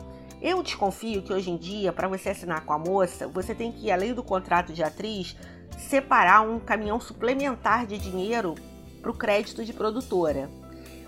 Eu 0.42 0.62
desconfio 0.62 1.22
que 1.22 1.32
hoje 1.32 1.50
em 1.50 1.56
dia, 1.56 1.94
para 1.94 2.10
você 2.10 2.32
assinar 2.32 2.66
com 2.66 2.74
a 2.74 2.78
moça, 2.78 3.26
você 3.26 3.56
tem 3.56 3.72
que, 3.72 3.90
além 3.90 4.14
do 4.14 4.22
contrato 4.22 4.74
de 4.74 4.84
atriz, 4.84 5.38
separar 5.78 6.42
um 6.42 6.60
caminhão 6.60 7.00
suplementar 7.00 7.88
de 7.88 7.98
dinheiro 7.98 8.56
para 9.02 9.12
o 9.12 9.18
crédito 9.18 9.64
de 9.64 9.72
produtora. 9.72 10.50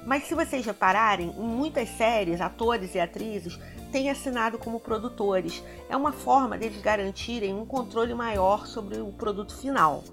Mas 0.06 0.24
se 0.24 0.34
vocês 0.34 0.66
repararem, 0.66 1.34
em 1.38 1.48
muitas 1.48 1.90
séries, 1.90 2.42
atores 2.42 2.96
e 2.96 3.00
atrizes 3.00 3.60
têm 3.92 4.10
assinado 4.10 4.58
como 4.58 4.80
produtores. 4.80 5.64
É 5.90 5.96
uma 5.96 6.12
forma 6.12 6.58
deles 6.58 6.82
garantirem 6.82 7.54
um 7.54 7.66
controle 7.66 8.14
maior 8.14 8.66
sobre 8.66 9.00
o 9.00 9.12
produto 9.12 9.56
final. 9.56 10.04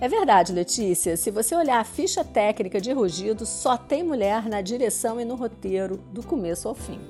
É 0.00 0.08
verdade, 0.08 0.52
Letícia. 0.52 1.16
Se 1.16 1.30
você 1.30 1.54
olhar 1.54 1.78
a 1.78 1.84
ficha 1.84 2.24
técnica 2.24 2.80
de 2.80 2.92
Rugido, 2.92 3.46
só 3.46 3.76
tem 3.76 4.02
mulher 4.02 4.48
na 4.48 4.60
direção 4.60 5.20
e 5.20 5.24
no 5.24 5.36
roteiro, 5.36 5.98
do 6.12 6.26
começo 6.26 6.68
ao 6.68 6.74
fim. 6.74 7.00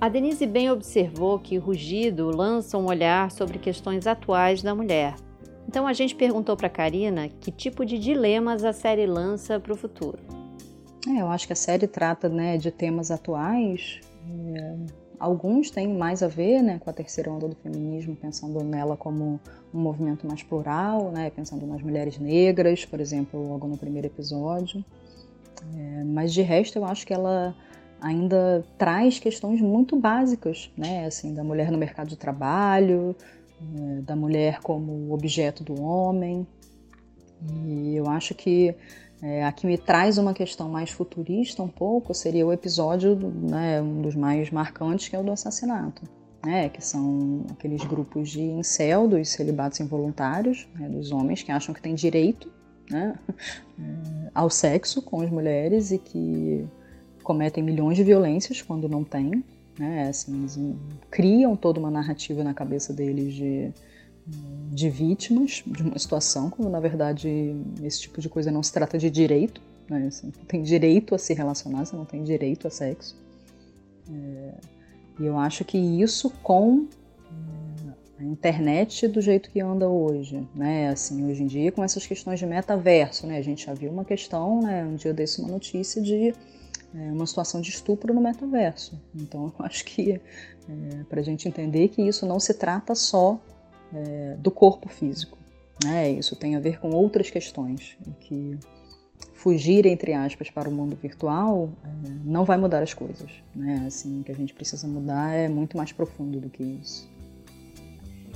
A 0.00 0.08
Denise 0.08 0.46
bem 0.46 0.70
observou 0.70 1.38
que 1.38 1.56
Rugido 1.56 2.34
lança 2.34 2.76
um 2.76 2.86
olhar 2.86 3.30
sobre 3.30 3.58
questões 3.58 4.06
atuais 4.06 4.62
da 4.62 4.74
mulher. 4.74 5.14
Então 5.68 5.86
a 5.86 5.92
gente 5.92 6.14
perguntou 6.14 6.56
para 6.56 6.68
Karina 6.68 7.28
que 7.28 7.52
tipo 7.52 7.84
de 7.84 7.98
dilemas 7.98 8.64
a 8.64 8.72
série 8.72 9.06
lança 9.06 9.60
para 9.60 9.72
o 9.72 9.76
futuro. 9.76 10.39
É, 11.16 11.22
eu 11.22 11.28
acho 11.28 11.46
que 11.46 11.52
a 11.52 11.56
série 11.56 11.86
trata 11.86 12.28
né, 12.28 12.56
de 12.56 12.70
temas 12.70 13.10
atuais. 13.10 14.00
É, 14.54 14.76
alguns 15.18 15.70
têm 15.70 15.88
mais 15.88 16.22
a 16.22 16.28
ver 16.28 16.62
né, 16.62 16.78
com 16.78 16.88
a 16.88 16.92
terceira 16.92 17.30
onda 17.30 17.48
do 17.48 17.56
feminismo, 17.56 18.14
pensando 18.14 18.62
nela 18.62 18.96
como 18.96 19.40
um 19.72 19.80
movimento 19.80 20.26
mais 20.26 20.42
plural, 20.42 21.10
né, 21.10 21.30
pensando 21.30 21.66
nas 21.66 21.82
mulheres 21.82 22.18
negras, 22.18 22.84
por 22.84 23.00
exemplo, 23.00 23.48
logo 23.48 23.66
no 23.66 23.76
primeiro 23.76 24.06
episódio. 24.06 24.84
É, 25.76 26.04
mas 26.04 26.32
de 26.32 26.42
resto, 26.42 26.78
eu 26.78 26.84
acho 26.84 27.06
que 27.06 27.12
ela 27.12 27.54
ainda 28.00 28.64
traz 28.78 29.18
questões 29.18 29.60
muito 29.60 29.96
básicas, 29.96 30.70
né, 30.76 31.06
assim, 31.06 31.34
da 31.34 31.44
mulher 31.44 31.70
no 31.70 31.76
mercado 31.78 32.08
de 32.08 32.16
trabalho, 32.16 33.14
é, 33.60 34.00
da 34.02 34.14
mulher 34.16 34.60
como 34.60 35.12
objeto 35.12 35.64
do 35.64 35.82
homem. 35.82 36.46
E 37.66 37.96
eu 37.96 38.08
acho 38.08 38.34
que 38.34 38.74
é, 39.22 39.44
a 39.44 39.52
que 39.52 39.66
me 39.66 39.76
traz 39.76 40.16
uma 40.16 40.32
questão 40.32 40.68
mais 40.68 40.90
futurista 40.90 41.62
um 41.62 41.68
pouco 41.68 42.14
seria 42.14 42.46
o 42.46 42.52
episódio, 42.52 43.16
né, 43.16 43.80
um 43.80 44.00
dos 44.00 44.14
mais 44.14 44.50
marcantes, 44.50 45.08
que 45.08 45.16
é 45.16 45.18
o 45.18 45.22
do 45.22 45.32
assassinato. 45.32 46.02
Né, 46.42 46.70
que 46.70 46.82
são 46.82 47.44
aqueles 47.50 47.84
grupos 47.84 48.30
de 48.30 48.40
incel, 48.40 49.06
dos 49.06 49.28
celibatos 49.28 49.78
involuntários, 49.78 50.66
né, 50.74 50.88
dos 50.88 51.12
homens 51.12 51.42
que 51.42 51.52
acham 51.52 51.74
que 51.74 51.82
têm 51.82 51.94
direito 51.94 52.50
né, 52.90 53.14
ao 54.34 54.48
sexo 54.48 55.02
com 55.02 55.20
as 55.20 55.28
mulheres 55.28 55.90
e 55.90 55.98
que 55.98 56.66
cometem 57.22 57.62
milhões 57.62 57.94
de 57.98 58.04
violências 58.04 58.62
quando 58.62 58.88
não 58.88 59.04
têm. 59.04 59.44
Né, 59.78 60.08
assim, 60.08 60.78
criam 61.10 61.54
toda 61.54 61.78
uma 61.78 61.90
narrativa 61.90 62.42
na 62.42 62.54
cabeça 62.54 62.92
deles 62.92 63.34
de 63.34 63.70
de 64.70 64.88
vítimas 64.88 65.62
de 65.66 65.82
uma 65.82 65.98
situação, 65.98 66.48
quando 66.48 66.70
na 66.70 66.80
verdade 66.80 67.54
esse 67.82 68.02
tipo 68.02 68.20
de 68.20 68.28
coisa 68.28 68.50
não 68.50 68.62
se 68.62 68.72
trata 68.72 68.96
de 68.96 69.10
direito, 69.10 69.60
né? 69.88 70.08
Você 70.10 70.26
não 70.26 70.32
tem 70.46 70.62
direito 70.62 71.14
a 71.14 71.18
se 71.18 71.34
relacionar, 71.34 71.84
você 71.84 71.96
não 71.96 72.04
tem 72.04 72.22
direito 72.22 72.68
a 72.68 72.70
sexo. 72.70 73.16
É, 74.08 74.54
e 75.18 75.26
eu 75.26 75.38
acho 75.38 75.64
que 75.64 75.76
isso 75.76 76.30
com 76.42 76.86
é, 78.18 78.22
a 78.22 78.24
internet 78.24 79.08
do 79.08 79.20
jeito 79.20 79.50
que 79.50 79.60
anda 79.60 79.88
hoje, 79.88 80.46
né? 80.54 80.88
Assim, 80.88 81.28
hoje 81.28 81.42
em 81.42 81.46
dia 81.46 81.72
com 81.72 81.82
essas 81.82 82.06
questões 82.06 82.38
de 82.38 82.46
metaverso, 82.46 83.26
né? 83.26 83.38
A 83.38 83.42
gente 83.42 83.66
já 83.66 83.74
viu 83.74 83.90
uma 83.90 84.04
questão, 84.04 84.62
né? 84.62 84.84
Um 84.84 84.94
dia 84.94 85.12
desse 85.12 85.40
uma 85.40 85.50
notícia 85.50 86.00
de 86.00 86.32
é, 86.94 87.12
uma 87.12 87.26
situação 87.26 87.60
de 87.60 87.70
estupro 87.70 88.14
no 88.14 88.20
metaverso. 88.20 89.00
Então 89.14 89.52
eu 89.58 89.64
acho 89.66 89.84
que 89.84 90.12
é, 90.12 91.04
para 91.08 91.20
a 91.20 91.24
gente 91.24 91.48
entender 91.48 91.88
que 91.88 92.02
isso 92.02 92.24
não 92.24 92.38
se 92.38 92.54
trata 92.54 92.94
só 92.94 93.40
é, 93.94 94.36
do 94.38 94.50
corpo 94.50 94.88
físico. 94.88 95.38
Né? 95.84 96.10
Isso 96.10 96.36
tem 96.36 96.56
a 96.56 96.60
ver 96.60 96.78
com 96.78 96.90
outras 96.90 97.30
questões, 97.30 97.96
que 98.20 98.58
fugir, 99.32 99.86
entre 99.86 100.12
aspas, 100.12 100.50
para 100.50 100.68
o 100.68 100.72
mundo 100.72 100.96
virtual 101.00 101.70
é, 101.82 101.88
não 102.24 102.44
vai 102.44 102.58
mudar 102.58 102.82
as 102.82 102.92
coisas. 102.92 103.30
Né? 103.54 103.84
Assim, 103.86 104.20
o 104.20 104.24
que 104.24 104.32
a 104.32 104.34
gente 104.34 104.52
precisa 104.52 104.86
mudar 104.86 105.32
é 105.34 105.48
muito 105.48 105.76
mais 105.76 105.92
profundo 105.92 106.38
do 106.38 106.50
que 106.50 106.62
isso. 106.62 107.08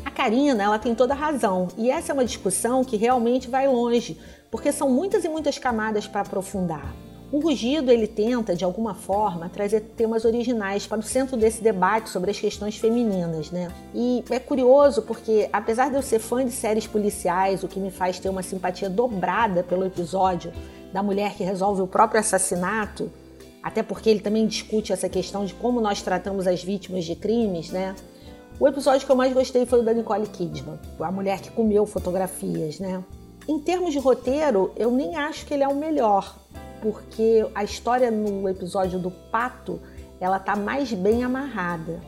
A 0.05 0.11
Karina, 0.11 0.63
ela 0.63 0.79
tem 0.79 0.95
toda 0.95 1.15
a 1.15 1.17
razão, 1.17 1.69
e 1.79 1.91
essa 1.91 2.13
é 2.13 2.15
uma 2.15 2.25
discussão 2.25 2.85
que 2.85 2.97
realmente 2.97 3.49
vai 3.49 3.67
longe, 3.67 4.19
porque 4.51 4.71
são 4.71 4.91
muitas 4.91 5.25
e 5.25 5.29
muitas 5.29 5.59
camadas 5.59 6.07
para 6.07 6.21
aprofundar. 6.21 6.95
O 7.33 7.41
Rugido 7.41 7.91
ele 7.91 8.07
tenta, 8.07 8.55
de 8.55 8.65
alguma 8.65 8.95
forma, 8.95 9.49
trazer 9.49 9.81
temas 9.97 10.25
originais 10.25 10.87
para 10.87 11.01
o 11.01 11.03
centro 11.03 11.37
desse 11.37 11.63
debate 11.63 12.11
sobre 12.11 12.31
as 12.31 12.39
questões 12.39 12.77
femininas, 12.77 13.51
né? 13.51 13.69
E 13.93 14.23
é 14.31 14.39
curioso 14.39 15.03
porque, 15.03 15.49
apesar 15.53 15.91
de 15.91 15.97
eu 15.97 16.03
ser 16.03 16.21
fã 16.21 16.45
de 16.45 16.53
séries 16.53 16.87
policiais, 16.87 17.65
o 17.65 17.69
que 17.69 17.81
me 17.81 17.91
faz 17.91 18.21
ter 18.21 18.29
uma 18.29 18.43
simpatia 18.43 18.89
dobrada 18.89 19.65
pelo 19.65 19.85
episódio 19.85 20.53
da 20.93 21.03
mulher 21.03 21.35
que 21.35 21.43
resolve 21.43 21.83
o 21.83 21.89
próprio 21.89 22.21
assassinato, 22.21 23.11
até 23.61 23.83
porque 23.83 24.11
ele 24.11 24.21
também 24.21 24.47
discute 24.47 24.93
essa 24.93 25.09
questão 25.09 25.45
de 25.45 25.55
como 25.55 25.81
nós 25.81 26.03
tratamos 26.03 26.47
as 26.47 26.63
vítimas 26.63 27.05
de 27.05 27.17
crimes, 27.17 27.71
né? 27.71 27.97
O 28.61 28.69
episódio 28.69 29.05
que 29.05 29.11
eu 29.11 29.17
mais 29.17 29.33
gostei 29.33 29.67
foi 29.67 29.81
o 29.81 29.83
da 29.83 29.93
Nicole 29.93 30.29
Kidman, 30.29 30.79
a 31.01 31.11
mulher 31.11 31.41
que 31.41 31.51
comeu 31.51 31.85
fotografias, 31.85 32.79
né? 32.79 33.03
Em 33.49 33.59
termos 33.59 33.93
de 33.93 33.99
roteiro, 33.99 34.71
eu 34.77 34.91
nem 34.93 35.17
acho 35.17 35.45
que 35.45 35.53
ele 35.53 35.65
é 35.65 35.69
o 35.69 35.75
melhor, 35.75 36.37
porque 36.85 37.49
a 37.55 37.65
história 37.65 38.11
no 38.11 38.47
episódio 38.47 38.99
do 38.99 39.11
pato 39.11 39.81
ela 40.21 40.39
tá 40.39 40.55
mais 40.55 40.93
bem 40.93 41.25
amarrada. 41.25 42.03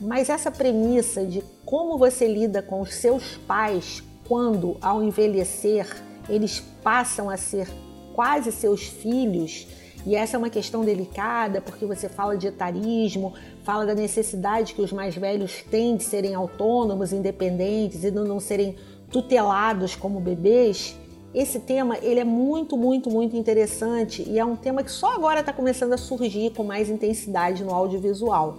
Mas 0.00 0.28
essa 0.28 0.50
premissa 0.50 1.24
de 1.24 1.44
como 1.64 1.96
você 1.96 2.26
lida 2.26 2.60
com 2.60 2.80
os 2.80 2.92
seus 2.92 3.36
pais 3.46 4.02
quando, 4.26 4.76
ao 4.82 5.00
envelhecer, 5.00 5.86
eles 6.28 6.58
passam 6.82 7.30
a 7.30 7.36
ser 7.36 7.68
quase 8.14 8.50
seus 8.50 8.82
filhos, 8.82 9.68
e 10.04 10.16
essa 10.16 10.36
é 10.36 10.38
uma 10.38 10.50
questão 10.50 10.84
delicada 10.84 11.60
porque 11.60 11.86
você 11.86 12.08
fala 12.08 12.36
de 12.36 12.48
etarismo, 12.48 13.32
fala 13.62 13.86
da 13.86 13.94
necessidade 13.94 14.74
que 14.74 14.82
os 14.82 14.92
mais 14.92 15.14
velhos 15.14 15.62
têm 15.70 15.96
de 15.96 16.02
serem 16.02 16.34
autônomos, 16.34 17.12
independentes 17.12 18.02
e 18.02 18.10
não 18.10 18.40
serem 18.40 18.76
tutelados 19.08 19.94
como 19.94 20.18
bebês. 20.18 20.96
Esse 21.36 21.60
tema 21.60 21.98
ele 21.98 22.18
é 22.18 22.24
muito, 22.24 22.78
muito, 22.78 23.10
muito 23.10 23.36
interessante 23.36 24.26
e 24.26 24.38
é 24.38 24.44
um 24.44 24.56
tema 24.56 24.82
que 24.82 24.90
só 24.90 25.12
agora 25.12 25.40
está 25.40 25.52
começando 25.52 25.92
a 25.92 25.98
surgir 25.98 26.54
com 26.54 26.64
mais 26.64 26.88
intensidade 26.88 27.62
no 27.62 27.74
audiovisual. 27.74 28.58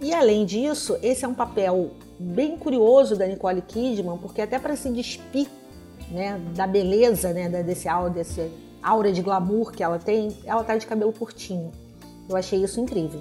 E 0.00 0.12
além 0.12 0.44
disso, 0.44 0.98
esse 1.04 1.24
é 1.24 1.28
um 1.28 1.34
papel 1.34 1.92
bem 2.18 2.58
curioso 2.58 3.14
da 3.14 3.28
Nicole 3.28 3.62
Kidman, 3.62 4.18
porque 4.18 4.40
até 4.40 4.58
para 4.58 4.74
se 4.74 4.90
despir 4.90 5.46
né, 6.10 6.40
da 6.52 6.66
beleza 6.66 7.32
né, 7.32 7.48
desse, 7.62 7.86
desse 8.12 8.50
aura 8.82 9.12
de 9.12 9.22
glamour 9.22 9.70
que 9.70 9.84
ela 9.84 10.00
tem, 10.00 10.36
ela 10.44 10.64
tá 10.64 10.76
de 10.76 10.84
cabelo 10.84 11.12
curtinho. 11.12 11.70
Eu 12.28 12.36
achei 12.36 12.60
isso 12.60 12.80
incrível. 12.80 13.20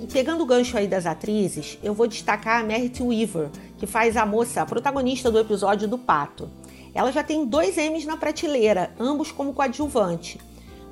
E 0.00 0.06
pegando 0.06 0.44
o 0.44 0.46
gancho 0.46 0.78
aí 0.78 0.86
das 0.86 1.06
atrizes, 1.06 1.76
eu 1.82 1.92
vou 1.92 2.06
destacar 2.06 2.60
a 2.60 2.62
Merit 2.64 3.02
Weaver, 3.02 3.50
que 3.80 3.86
faz 3.86 4.14
a 4.14 4.26
moça, 4.26 4.60
a 4.60 4.66
protagonista 4.66 5.30
do 5.30 5.38
episódio 5.38 5.88
do 5.88 5.96
Pato. 5.96 6.50
Ela 6.94 7.10
já 7.10 7.24
tem 7.24 7.46
dois 7.46 7.78
M's 7.78 8.04
na 8.04 8.14
prateleira, 8.18 8.92
ambos 9.00 9.32
como 9.32 9.54
coadjuvante. 9.54 10.38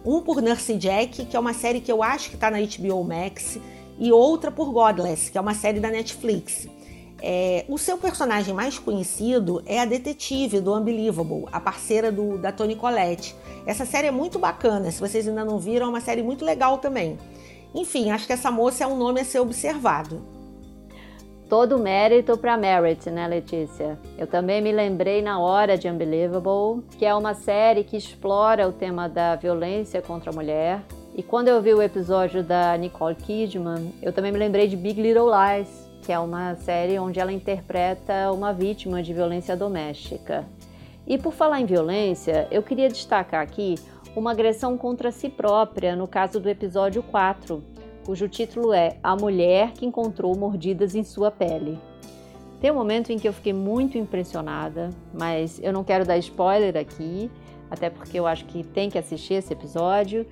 Um 0.03 0.23
por 0.23 0.41
Nurse 0.41 0.73
Jack, 0.75 1.27
que 1.27 1.37
é 1.37 1.39
uma 1.39 1.53
série 1.53 1.83
que 1.83 1.93
eu 1.93 2.03
acho 2.03 2.31
que 2.31 2.37
está 2.37 2.51
na 2.51 2.59
HBO 2.59 3.05
Max, 3.05 3.59
e 3.99 4.11
outra 4.11 4.51
por 4.51 4.73
Godless, 4.73 5.31
que 5.31 5.37
é 5.37 5.41
uma 5.41 5.53
série 5.53 5.81
da 5.81 5.91
Netflix. 5.91 6.67
É, 7.21 7.67
o 7.69 7.77
seu 7.77 7.99
personagem 7.99 8.55
mais 8.55 8.79
conhecido 8.79 9.63
é 9.67 9.81
a 9.81 9.85
detetive 9.85 10.59
do 10.59 10.75
Unbelievable, 10.75 11.45
a 11.53 11.61
parceira 11.61 12.11
do, 12.11 12.39
da 12.39 12.53
Toni 12.53 12.75
Collette. 12.75 13.37
Essa 13.67 13.85
série 13.85 14.07
é 14.07 14.13
muito 14.13 14.39
bacana, 14.39 14.91
se 14.91 14.99
vocês 14.99 15.29
ainda 15.29 15.45
não 15.45 15.59
viram, 15.59 15.89
é 15.89 15.91
uma 15.91 16.01
série 16.01 16.23
muito 16.23 16.43
legal 16.43 16.79
também. 16.79 17.19
Enfim, 17.75 18.11
acho 18.11 18.27
que 18.27 18.33
essa 18.33 18.51
moça 18.51 18.83
é 18.83 18.87
um 18.87 18.97
nome 18.97 19.21
a 19.21 19.25
ser 19.27 19.41
observado 19.41 20.38
todo 21.49 21.79
mérito 21.79 22.37
para 22.37 22.57
Merit, 22.57 23.11
né, 23.11 23.27
Letícia? 23.27 23.99
Eu 24.19 24.27
também 24.27 24.61
me 24.61 24.71
lembrei 24.71 25.23
na 25.23 25.41
hora 25.41 25.79
de 25.79 25.89
Unbelievable, 25.89 26.85
que 26.99 27.07
é 27.07 27.15
uma 27.15 27.33
série 27.33 27.85
que 27.85 27.97
explora 27.97 28.69
o 28.69 28.73
tema 28.73 29.09
da 29.09 29.35
violência 29.35 30.03
contra 30.03 30.31
a 30.31 30.35
mulher. 30.35 30.83
E 31.15 31.23
quando 31.23 31.49
eu 31.49 31.61
vi 31.63 31.73
o 31.73 31.83
episódio 31.83 32.43
da 32.43 32.77
Nicole 32.77 33.15
Kidman, 33.15 33.95
eu 34.03 34.13
também 34.13 34.31
me 34.31 34.39
lembrei 34.39 34.69
de 34.69 34.77
Big 34.77 35.01
Little 35.01 35.29
Lies, 35.31 35.89
que 36.03 36.13
é 36.13 36.19
uma 36.19 36.55
série 36.55 36.99
onde 36.99 37.19
ela 37.19 37.33
interpreta 37.33 38.31
uma 38.31 38.53
vítima 38.53 39.03
de 39.03 39.15
violência 39.15 39.57
doméstica. 39.57 40.45
E 41.07 41.17
por 41.17 41.33
falar 41.33 41.61
em 41.61 41.67
violência, 41.67 42.47
eu 42.51 42.63
queria 42.63 42.89
destacar 42.89 43.43
aqui 43.43 43.77
uma 44.15 44.33
agressão 44.33 44.77
contra 44.77 45.11
si 45.11 45.31
própria 45.31 45.97
no 45.97 46.07
caso 46.07 46.39
do 46.39 46.49
episódio 46.49 47.03
4, 47.03 47.63
cujo 48.09 48.27
título 48.27 48.73
é 48.73 48.97
A 49.03 49.15
Mulher 49.15 49.73
que 49.73 49.85
Encontrou 49.85 50.35
Mordidas 50.35 50.95
em 50.95 51.05
Sua 51.05 51.31
Pele. 51.31 51.79
Tem 52.59 52.71
um 52.71 52.75
momento 52.75 53.13
em 53.13 53.19
que 53.19 53.29
eu 53.29 53.35
fiquei 53.35 53.53
muito 53.53 53.99
impressionada, 53.99 54.89
mas 55.13 55.61
eu 55.63 55.75
não 55.75 55.85
quero 55.85 56.07
dar 56.07 56.17
spoiler 56.17 56.75
aqui, 56.79 57.31
até 57.71 57.91
porque 57.91 58.19
eu 58.19 58.27
acho 58.27 58.47
que 58.47 58.65
tem 58.65 58.89
que 58.89 58.97
assistir 58.97 59.35
esse 59.35 59.53
episódio. 59.53 60.25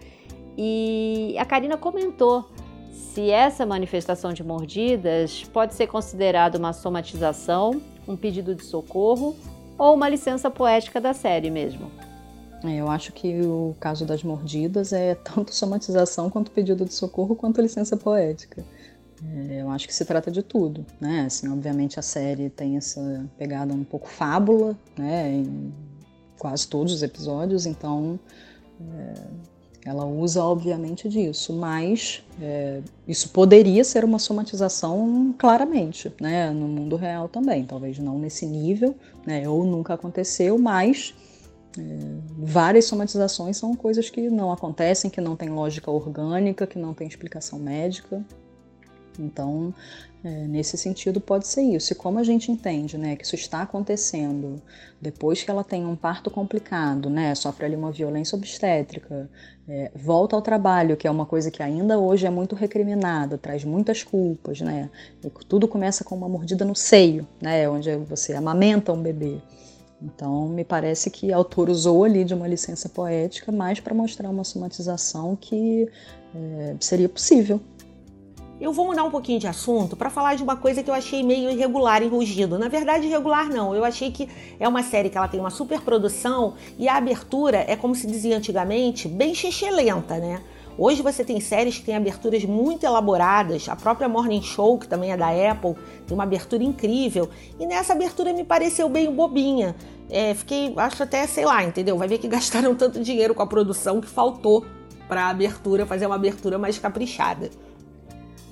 E 0.56 1.36
a 1.38 1.44
Karina 1.44 1.76
comentou 1.76 2.48
se 2.90 3.28
essa 3.28 3.66
manifestação 3.66 4.32
de 4.32 4.42
mordidas 4.42 5.44
pode 5.44 5.74
ser 5.74 5.86
considerada 5.86 6.56
uma 6.56 6.72
somatização, 6.72 7.78
um 8.08 8.16
pedido 8.16 8.54
de 8.54 8.64
socorro 8.64 9.36
ou 9.76 9.94
uma 9.94 10.08
licença 10.08 10.50
poética 10.50 10.98
da 10.98 11.12
série 11.12 11.50
mesmo. 11.50 11.90
É, 12.64 12.76
eu 12.76 12.88
acho 12.88 13.12
que 13.12 13.40
o 13.42 13.74
caso 13.78 14.04
das 14.04 14.22
mordidas 14.22 14.92
é 14.92 15.14
tanto 15.22 15.54
somatização 15.54 16.30
quanto 16.30 16.50
pedido 16.50 16.84
de 16.84 16.94
socorro 16.94 17.36
quanto 17.36 17.60
licença 17.60 17.96
poética. 17.96 18.64
É, 19.24 19.62
eu 19.62 19.70
acho 19.70 19.86
que 19.86 19.94
se 19.94 20.04
trata 20.04 20.30
de 20.30 20.42
tudo, 20.42 20.84
né? 21.00 21.24
Assim, 21.26 21.48
obviamente 21.48 21.98
a 21.98 22.02
série 22.02 22.50
tem 22.50 22.76
essa 22.76 23.24
pegada 23.38 23.72
um 23.72 23.84
pouco 23.84 24.08
fábula, 24.08 24.76
né? 24.96 25.32
Em 25.32 25.72
quase 26.38 26.68
todos 26.68 26.92
os 26.92 27.02
episódios, 27.02 27.64
então 27.64 28.20
é, 28.80 29.14
ela 29.86 30.04
usa 30.04 30.44
obviamente 30.44 31.08
disso, 31.08 31.52
mas 31.54 32.22
é, 32.42 32.82
isso 33.06 33.30
poderia 33.30 33.84
ser 33.84 34.04
uma 34.04 34.18
somatização 34.18 35.34
claramente, 35.38 36.12
né? 36.20 36.50
No 36.50 36.68
mundo 36.68 36.96
real 36.96 37.28
também, 37.28 37.64
talvez 37.64 37.98
não 37.98 38.18
nesse 38.18 38.44
nível, 38.44 38.94
né? 39.26 39.48
Ou 39.48 39.64
nunca 39.64 39.94
aconteceu, 39.94 40.58
mas 40.58 41.14
várias 42.38 42.86
somatizações 42.86 43.56
são 43.56 43.74
coisas 43.74 44.10
que 44.10 44.28
não 44.30 44.50
acontecem, 44.52 45.10
que 45.10 45.20
não 45.20 45.36
tem 45.36 45.48
lógica 45.48 45.90
orgânica, 45.90 46.66
que 46.66 46.78
não 46.78 46.94
tem 46.94 47.06
explicação 47.06 47.58
médica. 47.58 48.24
Então, 49.18 49.74
é, 50.22 50.28
nesse 50.46 50.76
sentido, 50.76 51.20
pode 51.20 51.46
ser 51.46 51.62
isso. 51.62 51.92
E 51.92 51.96
como 51.96 52.18
a 52.18 52.24
gente 52.24 52.50
entende 52.50 52.98
né, 52.98 53.16
que 53.16 53.24
isso 53.24 53.34
está 53.34 53.62
acontecendo 53.62 54.60
depois 55.00 55.42
que 55.42 55.50
ela 55.50 55.64
tem 55.64 55.86
um 55.86 55.96
parto 55.96 56.30
complicado, 56.30 57.08
né, 57.08 57.34
sofre 57.34 57.66
ali 57.66 57.76
uma 57.76 57.92
violência 57.92 58.36
obstétrica, 58.36 59.30
é, 59.68 59.90
volta 59.94 60.36
ao 60.36 60.42
trabalho, 60.42 60.96
que 60.96 61.06
é 61.06 61.10
uma 61.10 61.26
coisa 61.26 61.50
que 61.50 61.62
ainda 61.62 61.98
hoje 61.98 62.26
é 62.26 62.30
muito 62.30 62.54
recriminada, 62.54 63.38
traz 63.38 63.64
muitas 63.64 64.02
culpas, 64.02 64.60
né? 64.60 64.90
E 65.24 65.30
tudo 65.48 65.66
começa 65.66 66.04
com 66.04 66.14
uma 66.14 66.28
mordida 66.28 66.64
no 66.64 66.74
seio, 66.74 67.26
né, 67.40 67.68
onde 67.68 67.94
você 67.96 68.32
amamenta 68.34 68.92
um 68.92 69.02
bebê. 69.02 69.40
Então, 70.00 70.48
me 70.48 70.64
parece 70.64 71.10
que 71.10 71.30
o 71.30 71.34
autor 71.34 71.70
usou 71.70 72.04
ali 72.04 72.24
de 72.24 72.34
uma 72.34 72.46
licença 72.46 72.88
poética 72.88 73.50
mais 73.50 73.80
para 73.80 73.94
mostrar 73.94 74.28
uma 74.28 74.44
somatização 74.44 75.36
que 75.36 75.88
é, 76.34 76.76
seria 76.80 77.08
possível 77.08 77.60
eu 78.60 78.72
vou 78.72 78.86
mudar 78.86 79.04
um 79.04 79.10
pouquinho 79.10 79.38
de 79.38 79.46
assunto 79.46 79.96
para 79.96 80.08
falar 80.08 80.34
de 80.34 80.42
uma 80.42 80.56
coisa 80.56 80.82
que 80.82 80.88
eu 80.88 80.94
achei 80.94 81.22
meio 81.22 81.50
irregular 81.50 82.02
em 82.02 82.08
Rugido. 82.08 82.58
Na 82.58 82.68
verdade, 82.68 83.06
irregular 83.06 83.48
não. 83.48 83.74
Eu 83.74 83.84
achei 83.84 84.10
que 84.10 84.28
é 84.58 84.66
uma 84.66 84.82
série 84.82 85.10
que 85.10 85.18
ela 85.18 85.28
tem 85.28 85.38
uma 85.38 85.50
super 85.50 85.80
produção 85.82 86.54
e 86.78 86.88
a 86.88 86.96
abertura 86.96 87.58
é, 87.68 87.76
como 87.76 87.94
se 87.94 88.06
dizia 88.06 88.36
antigamente, 88.36 89.08
bem 89.08 89.34
lenta, 89.70 90.18
né? 90.18 90.40
Hoje 90.78 91.00
você 91.00 91.24
tem 91.24 91.40
séries 91.40 91.78
que 91.78 91.86
têm 91.86 91.96
aberturas 91.96 92.44
muito 92.44 92.84
elaboradas. 92.84 93.66
A 93.66 93.74
própria 93.74 94.08
Morning 94.08 94.42
Show, 94.42 94.78
que 94.78 94.86
também 94.86 95.10
é 95.10 95.16
da 95.16 95.28
Apple, 95.28 95.74
tem 96.06 96.14
uma 96.14 96.24
abertura 96.24 96.62
incrível. 96.62 97.30
E 97.58 97.66
nessa 97.66 97.94
abertura 97.94 98.32
me 98.34 98.44
pareceu 98.44 98.86
bem 98.86 99.10
bobinha. 99.10 99.74
É, 100.10 100.34
fiquei, 100.34 100.74
acho 100.76 101.02
até, 101.02 101.26
sei 101.26 101.46
lá, 101.46 101.64
entendeu? 101.64 101.96
Vai 101.96 102.08
ver 102.08 102.18
que 102.18 102.28
gastaram 102.28 102.74
tanto 102.74 103.00
dinheiro 103.00 103.34
com 103.34 103.42
a 103.42 103.46
produção 103.46 104.02
que 104.02 104.06
faltou 104.06 104.66
para 105.08 105.24
a 105.24 105.28
abertura 105.30 105.86
fazer 105.86 106.04
uma 106.04 106.16
abertura 106.16 106.58
mais 106.58 106.78
caprichada. 106.78 107.48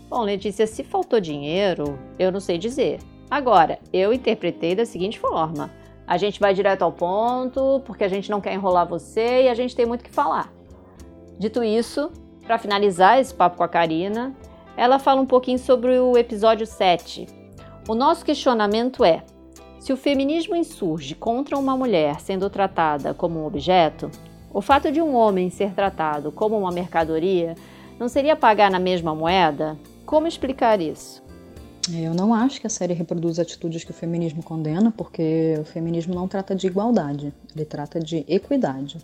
Bom, 0.08 0.22
Letícia, 0.22 0.66
se 0.66 0.82
faltou 0.82 1.20
dinheiro, 1.20 1.98
eu 2.18 2.32
não 2.32 2.40
sei 2.40 2.56
dizer. 2.56 3.00
Agora, 3.30 3.78
eu 3.92 4.14
interpretei 4.14 4.74
da 4.74 4.86
seguinte 4.86 5.18
forma: 5.18 5.70
a 6.06 6.16
gente 6.16 6.40
vai 6.40 6.54
direto 6.54 6.82
ao 6.82 6.92
ponto, 6.92 7.82
porque 7.84 8.04
a 8.04 8.08
gente 8.08 8.30
não 8.30 8.40
quer 8.40 8.54
enrolar 8.54 8.88
você 8.88 9.42
e 9.42 9.48
a 9.48 9.54
gente 9.54 9.76
tem 9.76 9.84
muito 9.84 10.04
que 10.04 10.10
falar. 10.10 10.50
Dito 11.38 11.62
isso, 11.62 12.10
para 12.46 12.58
finalizar 12.58 13.18
esse 13.18 13.34
papo 13.34 13.56
com 13.56 13.64
a 13.64 13.68
Karina, 13.68 14.34
ela 14.76 14.98
fala 14.98 15.20
um 15.20 15.26
pouquinho 15.26 15.58
sobre 15.58 15.98
o 15.98 16.16
episódio 16.16 16.66
7. 16.66 17.26
O 17.88 17.94
nosso 17.94 18.24
questionamento 18.24 19.04
é: 19.04 19.22
se 19.78 19.92
o 19.92 19.96
feminismo 19.96 20.56
insurge 20.56 21.14
contra 21.14 21.58
uma 21.58 21.76
mulher 21.76 22.20
sendo 22.20 22.48
tratada 22.48 23.12
como 23.12 23.40
um 23.40 23.46
objeto, 23.46 24.10
o 24.52 24.60
fato 24.60 24.90
de 24.90 25.02
um 25.02 25.14
homem 25.14 25.50
ser 25.50 25.72
tratado 25.72 26.30
como 26.30 26.56
uma 26.56 26.70
mercadoria 26.70 27.54
não 27.98 28.08
seria 28.08 28.36
pagar 28.36 28.70
na 28.70 28.78
mesma 28.78 29.14
moeda? 29.14 29.76
Como 30.06 30.26
explicar 30.26 30.80
isso? 30.80 31.22
Eu 31.92 32.14
não 32.14 32.32
acho 32.32 32.60
que 32.60 32.66
a 32.66 32.70
série 32.70 32.94
reproduz 32.94 33.38
atitudes 33.38 33.84
que 33.84 33.90
o 33.90 33.94
feminismo 33.94 34.42
condena, 34.42 34.90
porque 34.96 35.56
o 35.60 35.64
feminismo 35.64 36.14
não 36.14 36.26
trata 36.26 36.54
de 36.54 36.66
igualdade, 36.66 37.32
ele 37.54 37.64
trata 37.64 38.00
de 38.00 38.24
equidade. 38.26 38.98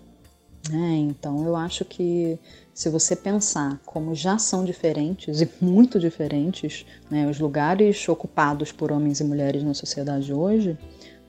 É, 0.68 0.96
então 0.96 1.44
eu 1.46 1.56
acho 1.56 1.84
que 1.84 2.38
se 2.74 2.90
você 2.90 3.16
pensar 3.16 3.80
como 3.86 4.14
já 4.14 4.36
são 4.36 4.64
diferentes 4.64 5.40
e 5.40 5.48
muito 5.60 5.98
diferentes 5.98 6.84
né, 7.10 7.28
os 7.28 7.40
lugares 7.40 8.06
ocupados 8.08 8.70
por 8.70 8.92
homens 8.92 9.20
e 9.20 9.24
mulheres 9.24 9.62
na 9.62 9.72
sociedade 9.72 10.32
hoje, 10.32 10.76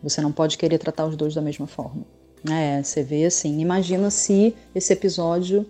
você 0.04 0.20
não 0.22 0.32
pode 0.32 0.58
querer 0.58 0.78
tratar 0.78 1.06
os 1.06 1.16
dois 1.16 1.34
da 1.34 1.42
mesma 1.42 1.66
forma. 1.66 2.04
É, 2.50 2.82
você 2.82 3.04
vê 3.04 3.26
assim, 3.26 3.60
imagina 3.62 4.10
se 4.10 4.56
esse 4.74 4.92
episódio 4.92 5.66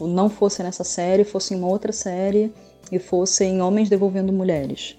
não 0.00 0.28
fosse 0.28 0.62
nessa 0.62 0.84
série, 0.84 1.24
fosse 1.24 1.54
em 1.54 1.58
uma 1.58 1.68
outra 1.68 1.92
série 1.92 2.52
e 2.90 2.98
fossem 2.98 3.62
homens 3.62 3.88
devolvendo 3.88 4.32
mulheres. 4.32 4.96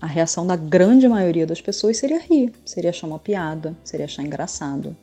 A 0.00 0.06
reação 0.06 0.46
da 0.46 0.54
grande 0.54 1.08
maioria 1.08 1.46
das 1.46 1.60
pessoas 1.60 1.96
seria 1.96 2.20
rir, 2.20 2.52
seria 2.64 2.90
achar 2.90 3.06
uma 3.06 3.18
piada, 3.18 3.76
seria 3.82 4.04
achar 4.04 4.22
engraçado. 4.22 4.96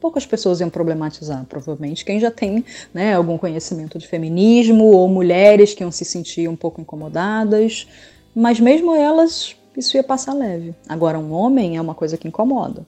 Poucas 0.00 0.26
pessoas 0.26 0.60
iam 0.60 0.68
problematizar, 0.68 1.44
provavelmente 1.46 2.04
quem 2.04 2.20
já 2.20 2.30
tem 2.30 2.64
né, 2.92 3.14
algum 3.14 3.38
conhecimento 3.38 3.98
de 3.98 4.06
feminismo 4.06 4.84
ou 4.84 5.08
mulheres 5.08 5.74
que 5.74 5.82
iam 5.82 5.90
se 5.90 6.04
sentir 6.04 6.48
um 6.48 6.56
pouco 6.56 6.80
incomodadas, 6.80 7.86
mas 8.34 8.60
mesmo 8.60 8.94
elas 8.94 9.56
isso 9.76 9.96
ia 9.96 10.02
passar 10.02 10.32
leve. 10.32 10.74
Agora, 10.88 11.18
um 11.18 11.32
homem 11.32 11.76
é 11.76 11.80
uma 11.80 11.94
coisa 11.94 12.16
que 12.16 12.26
incomoda. 12.26 12.84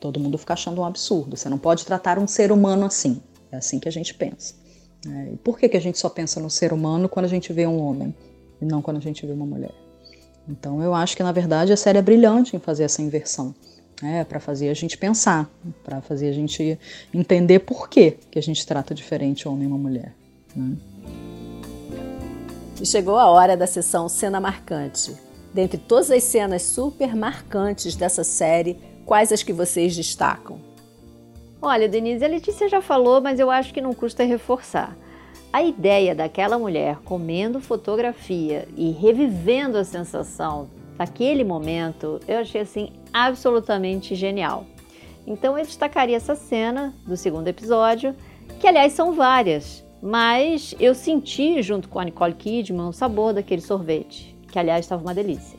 Todo 0.00 0.20
mundo 0.20 0.38
fica 0.38 0.54
achando 0.54 0.80
um 0.80 0.84
absurdo. 0.84 1.36
Você 1.36 1.48
não 1.48 1.58
pode 1.58 1.84
tratar 1.84 2.18
um 2.18 2.26
ser 2.26 2.52
humano 2.52 2.84
assim. 2.84 3.20
É 3.50 3.56
assim 3.56 3.78
que 3.78 3.88
a 3.88 3.92
gente 3.92 4.14
pensa. 4.14 4.54
É, 5.06 5.32
e 5.32 5.36
por 5.36 5.58
que, 5.58 5.68
que 5.68 5.76
a 5.76 5.80
gente 5.80 5.98
só 5.98 6.08
pensa 6.08 6.40
no 6.40 6.50
ser 6.50 6.72
humano 6.72 7.08
quando 7.08 7.26
a 7.26 7.28
gente 7.28 7.52
vê 7.52 7.66
um 7.66 7.80
homem 7.80 8.14
e 8.60 8.64
não 8.64 8.82
quando 8.82 8.98
a 8.98 9.00
gente 9.00 9.24
vê 9.24 9.32
uma 9.32 9.46
mulher? 9.46 9.74
Então 10.48 10.82
eu 10.82 10.94
acho 10.94 11.16
que 11.16 11.22
na 11.22 11.30
verdade 11.30 11.72
a 11.72 11.76
série 11.76 11.98
é 11.98 12.02
brilhante 12.02 12.56
em 12.56 12.58
fazer 12.58 12.84
essa 12.84 13.02
inversão. 13.02 13.54
É, 14.02 14.22
para 14.22 14.38
fazer 14.38 14.68
a 14.68 14.74
gente 14.74 14.96
pensar, 14.96 15.50
para 15.82 16.00
fazer 16.00 16.28
a 16.28 16.32
gente 16.32 16.78
entender 17.12 17.58
por 17.60 17.88
que, 17.88 18.12
que 18.30 18.38
a 18.38 18.42
gente 18.42 18.64
trata 18.64 18.94
diferente 18.94 19.48
homem 19.48 19.64
e 19.64 19.66
uma 19.66 19.78
mulher. 19.78 20.14
Né? 20.54 20.76
E 22.80 22.86
chegou 22.86 23.16
a 23.16 23.26
hora 23.28 23.56
da 23.56 23.66
sessão 23.66 24.08
Cena 24.08 24.38
Marcante. 24.38 25.16
Dentre 25.52 25.78
todas 25.78 26.12
as 26.12 26.22
cenas 26.22 26.62
super 26.62 27.16
marcantes 27.16 27.96
dessa 27.96 28.22
série, 28.22 28.78
quais 29.04 29.32
as 29.32 29.42
que 29.42 29.52
vocês 29.52 29.96
destacam? 29.96 30.60
Olha, 31.60 31.88
Denise, 31.88 32.24
a 32.24 32.28
Letícia 32.28 32.68
já 32.68 32.80
falou, 32.80 33.20
mas 33.20 33.40
eu 33.40 33.50
acho 33.50 33.74
que 33.74 33.80
não 33.80 33.92
custa 33.92 34.22
reforçar. 34.22 34.96
A 35.52 35.62
ideia 35.62 36.14
daquela 36.14 36.56
mulher 36.56 36.98
comendo 37.04 37.60
fotografia 37.60 38.68
e 38.76 38.92
revivendo 38.92 39.76
a 39.76 39.82
sensação 39.82 40.70
daquele 40.98 41.44
momento, 41.44 42.20
eu 42.26 42.38
achei 42.38 42.60
assim 42.60 42.90
absolutamente 43.12 44.16
genial. 44.16 44.66
Então 45.24 45.56
eu 45.56 45.64
destacaria 45.64 46.16
essa 46.16 46.34
cena 46.34 46.92
do 47.06 47.16
segundo 47.16 47.46
episódio, 47.46 48.14
que 48.58 48.66
aliás 48.66 48.92
são 48.92 49.12
várias, 49.12 49.84
mas 50.02 50.74
eu 50.80 50.94
senti 50.94 51.62
junto 51.62 51.88
com 51.88 52.00
a 52.00 52.04
Nicole 52.04 52.34
Kidman 52.34 52.88
o 52.88 52.92
sabor 52.92 53.32
daquele 53.32 53.62
sorvete, 53.62 54.36
que 54.50 54.58
aliás 54.58 54.84
estava 54.84 55.00
uma 55.00 55.14
delícia. 55.14 55.58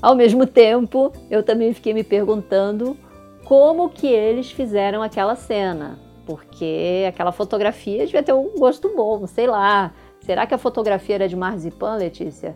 Ao 0.00 0.14
mesmo 0.14 0.46
tempo, 0.46 1.12
eu 1.30 1.42
também 1.42 1.74
fiquei 1.74 1.92
me 1.92 2.04
perguntando 2.04 2.96
como 3.44 3.90
que 3.90 4.06
eles 4.06 4.50
fizeram 4.50 5.02
aquela 5.02 5.34
cena, 5.34 5.98
porque 6.24 7.04
aquela 7.06 7.32
fotografia 7.32 8.06
devia 8.06 8.22
ter 8.22 8.32
um 8.32 8.54
gosto 8.56 8.94
bom, 8.94 9.26
sei 9.26 9.46
lá. 9.46 9.92
Será 10.20 10.46
que 10.46 10.54
a 10.54 10.58
fotografia 10.58 11.16
era 11.16 11.28
de 11.28 11.34
marzipan, 11.34 11.96
Letícia? 11.96 12.54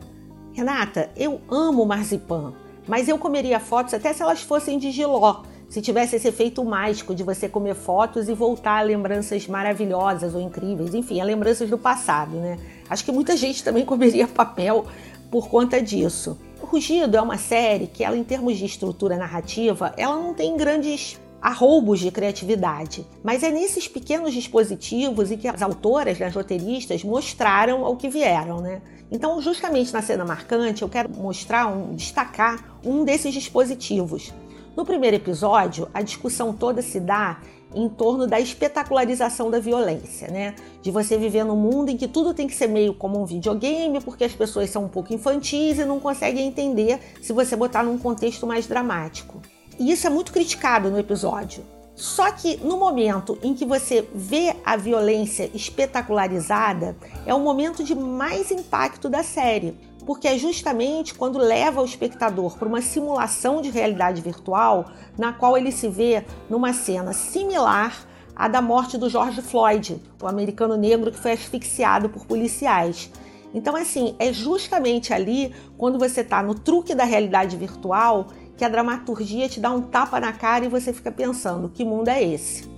Renata, 0.55 1.11
eu 1.17 1.41
amo 1.51 1.87
marzipan, 1.87 2.53
mas 2.87 3.09
eu 3.09 3.17
comeria 3.17 3.59
fotos 3.59 3.95
até 3.95 4.13
se 4.13 4.23
elas 4.23 4.43
fossem 4.43 4.79
de 4.79 4.91
giló. 4.91 5.43
Se 5.67 5.81
tivesse 5.81 6.17
esse 6.17 6.29
efeito 6.29 6.63
mágico 6.63 7.15
de 7.15 7.23
você 7.23 7.49
comer 7.49 7.75
fotos 7.75 8.29
e 8.29 8.35
voltar 8.35 8.79
a 8.79 8.83
lembranças 8.83 9.47
maravilhosas 9.49 10.35
ou 10.35 10.41
incríveis, 10.43 10.95
enfim, 10.95 11.19
a 11.19 11.25
lembranças 11.25 11.71
do 11.71 11.79
passado, 11.79 12.37
né? 12.37 12.59
Acho 12.91 13.03
que 13.03 13.11
muita 13.11 13.35
gente 13.35 13.65
também 13.65 13.83
comeria 13.87 14.29
papel 14.29 14.85
por 15.31 15.49
conta 15.49 15.81
disso. 15.81 16.39
Rugido 16.61 17.17
é 17.17 17.23
uma 17.23 17.39
série 17.39 17.87
que, 17.87 18.05
ela, 18.05 18.17
em 18.19 18.23
termos 18.23 18.59
de 18.59 18.67
estrutura 18.67 19.17
narrativa, 19.17 19.95
ela 19.97 20.17
não 20.17 20.35
tem 20.35 20.55
grandes 20.59 21.19
arroubos 21.43 21.99
de 21.99 22.13
criatividade. 22.13 23.05
Mas 23.23 23.43
é 23.43 23.51
nesses 23.51 23.89
pequenos 23.89 24.33
dispositivos 24.33 25.33
e 25.33 25.37
que 25.37 25.49
as 25.49 25.61
autoras, 25.61 26.23
as 26.23 26.33
roteiristas, 26.33 27.03
mostraram 27.03 27.85
ao 27.85 27.97
que 27.97 28.09
vieram, 28.09 28.61
né? 28.61 28.81
Então, 29.11 29.43
justamente 29.43 29.93
na 29.93 30.01
cena 30.01 30.25
marcante, 30.25 30.83
eu 30.83 30.89
quero 30.89 31.11
mostrar, 31.11 31.67
um, 31.67 31.97
destacar 31.97 32.79
um 32.85 33.05
desses 33.05 33.35
dispositivos. 33.35 34.33
No 34.77 34.87
primeiro 34.87 35.17
episódio, 35.17 35.89
a 35.93 36.01
discussão 36.01 36.55
toda 36.55 36.81
se 36.81 37.01
dá 37.01 37.41
em 37.75 37.89
torno 37.89 38.27
da 38.27 38.39
espetacularização 38.39 39.51
da 39.51 39.59
violência, 39.59 40.29
né? 40.29 40.55
De 40.81 40.91
você 40.91 41.19
viver 41.19 41.45
num 41.45 41.57
mundo 41.57 41.91
em 41.91 41.97
que 41.97 42.07
tudo 42.07 42.33
tem 42.33 42.47
que 42.47 42.55
ser 42.55 42.69
meio 42.69 42.95
como 42.95 43.21
um 43.21 43.27
videogame, 43.27 44.01
porque 44.01 44.25
as 44.25 44.33
pessoas 44.33 44.71
são 44.71 44.85
um 44.85 44.89
pouco 44.89 45.13
infantis 45.13 45.79
e 45.79 45.85
não 45.85 45.99
conseguem 45.99 46.47
entender 46.47 47.01
se 47.21 47.33
você 47.33 47.57
botar 47.57 47.83
num 47.83 47.99
contexto 47.99 48.47
mais 48.47 48.67
dramático. 48.67 49.41
E 49.79 49.91
isso 49.91 50.07
é 50.07 50.11
muito 50.11 50.33
criticado 50.33 50.91
no 50.91 50.99
episódio. 50.99 51.65
Só 51.95 52.33
que 52.33 52.57
no 52.57 52.79
momento 52.79 53.39
em 53.43 53.55
que 53.55 53.65
você 53.65 54.09
vê 54.15 54.57
a 54.65 54.77
violência 54.77 55.51
espetacularizada, 55.55 56.97
é 57.27 57.35
o 57.35 57.41
momento 57.41 57.85
de 57.85 57.95
mais 57.95 58.51
impacto 58.51 59.09
da 59.09 59.23
série, 59.23 59.77
porque 60.07 60.27
é 60.27 60.39
justamente 60.39 61.15
quando 61.15 61.39
leva 61.39 61.83
o 61.83 61.85
espectador 61.85 62.57
para 62.57 62.67
uma 62.67 62.81
simulação 62.81 63.61
de 63.61 63.71
realidade 63.71 64.21
virtual, 64.23 64.87
na 65.19 65.33
qual 65.33 65.57
ele 65.57 65.71
se 65.71 65.89
vê 65.89 66.25
numa 66.49 66.73
cena 66.73 67.13
similar 67.13 68.07
à 68.35 68.49
da 68.49 68.63
morte 68.63 68.97
do 68.97 69.11
George 69.11 69.43
Floyd, 69.43 70.03
o 70.21 70.27
americano 70.27 70.77
negro 70.77 71.13
que 71.13 71.19
foi 71.19 71.33
asfixiado 71.33 72.09
por 72.09 72.27
policiais. 72.27 73.11
Então, 73.55 73.77
assim, 73.77 74.17
é 74.19 74.33
justamente 74.33 75.13
ali, 75.13 75.55
quando 75.77 75.99
você 75.99 76.23
está 76.23 76.43
no 76.43 76.55
truque 76.55 76.95
da 76.95 77.05
realidade 77.05 77.55
virtual, 77.57 78.29
que 78.63 78.67
a 78.67 78.69
dramaturgia 78.69 79.49
te 79.49 79.59
dá 79.59 79.73
um 79.73 79.83
tapa 79.83 80.21
na 80.21 80.33
cara 80.33 80.65
e 80.65 80.69
você 80.69 80.93
fica 80.93 81.11
pensando: 81.11 81.69
que 81.69 81.85
mundo 81.85 82.07
é 82.07 82.23
esse? 82.23 82.71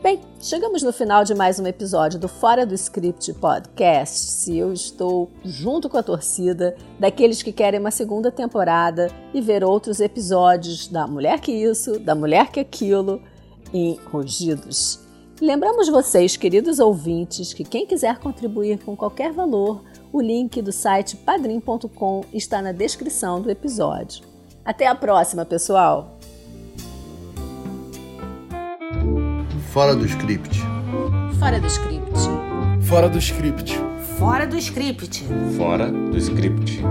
Bem, 0.00 0.20
chegamos 0.40 0.80
no 0.84 0.92
final 0.92 1.24
de 1.24 1.34
mais 1.34 1.58
um 1.58 1.66
episódio 1.66 2.20
do 2.20 2.28
Fora 2.28 2.64
do 2.64 2.72
Script 2.72 3.32
Podcast. 3.34 4.48
E 4.48 4.58
eu 4.58 4.72
estou 4.72 5.28
junto 5.44 5.88
com 5.88 5.96
a 5.96 6.04
torcida 6.04 6.76
daqueles 7.00 7.42
que 7.42 7.50
querem 7.50 7.80
uma 7.80 7.90
segunda 7.90 8.30
temporada 8.30 9.10
e 9.34 9.40
ver 9.40 9.64
outros 9.64 9.98
episódios 9.98 10.86
da 10.86 11.04
Mulher 11.04 11.40
que 11.40 11.50
Isso, 11.50 11.98
da 11.98 12.14
Mulher 12.14 12.52
que 12.52 12.60
Aquilo 12.60 13.20
em 13.74 13.98
Rugidos. 14.06 15.00
Lembramos 15.40 15.88
vocês, 15.88 16.36
queridos 16.36 16.78
ouvintes, 16.78 17.52
que 17.52 17.64
quem 17.64 17.84
quiser 17.84 18.20
contribuir 18.20 18.78
com 18.84 18.96
qualquer 18.96 19.32
valor, 19.32 19.82
o 20.12 20.20
link 20.20 20.60
do 20.60 20.70
site 20.70 21.16
padrim.com 21.16 22.24
está 22.32 22.60
na 22.60 22.70
descrição 22.70 23.40
do 23.40 23.50
episódio. 23.50 24.24
Até 24.64 24.86
a 24.86 24.94
próxima, 24.94 25.44
pessoal! 25.44 26.18
Fora 29.72 29.96
do 29.96 30.04
script. 30.04 30.60
Fora 31.38 31.58
do 31.58 31.66
script. 31.66 32.18
Fora 32.82 33.08
do 33.08 33.18
script. 33.18 33.78
Fora 34.18 34.46
do 34.46 34.58
script. 34.58 35.24
Fora 35.56 35.90
do 35.90 36.18
script. 36.18 36.82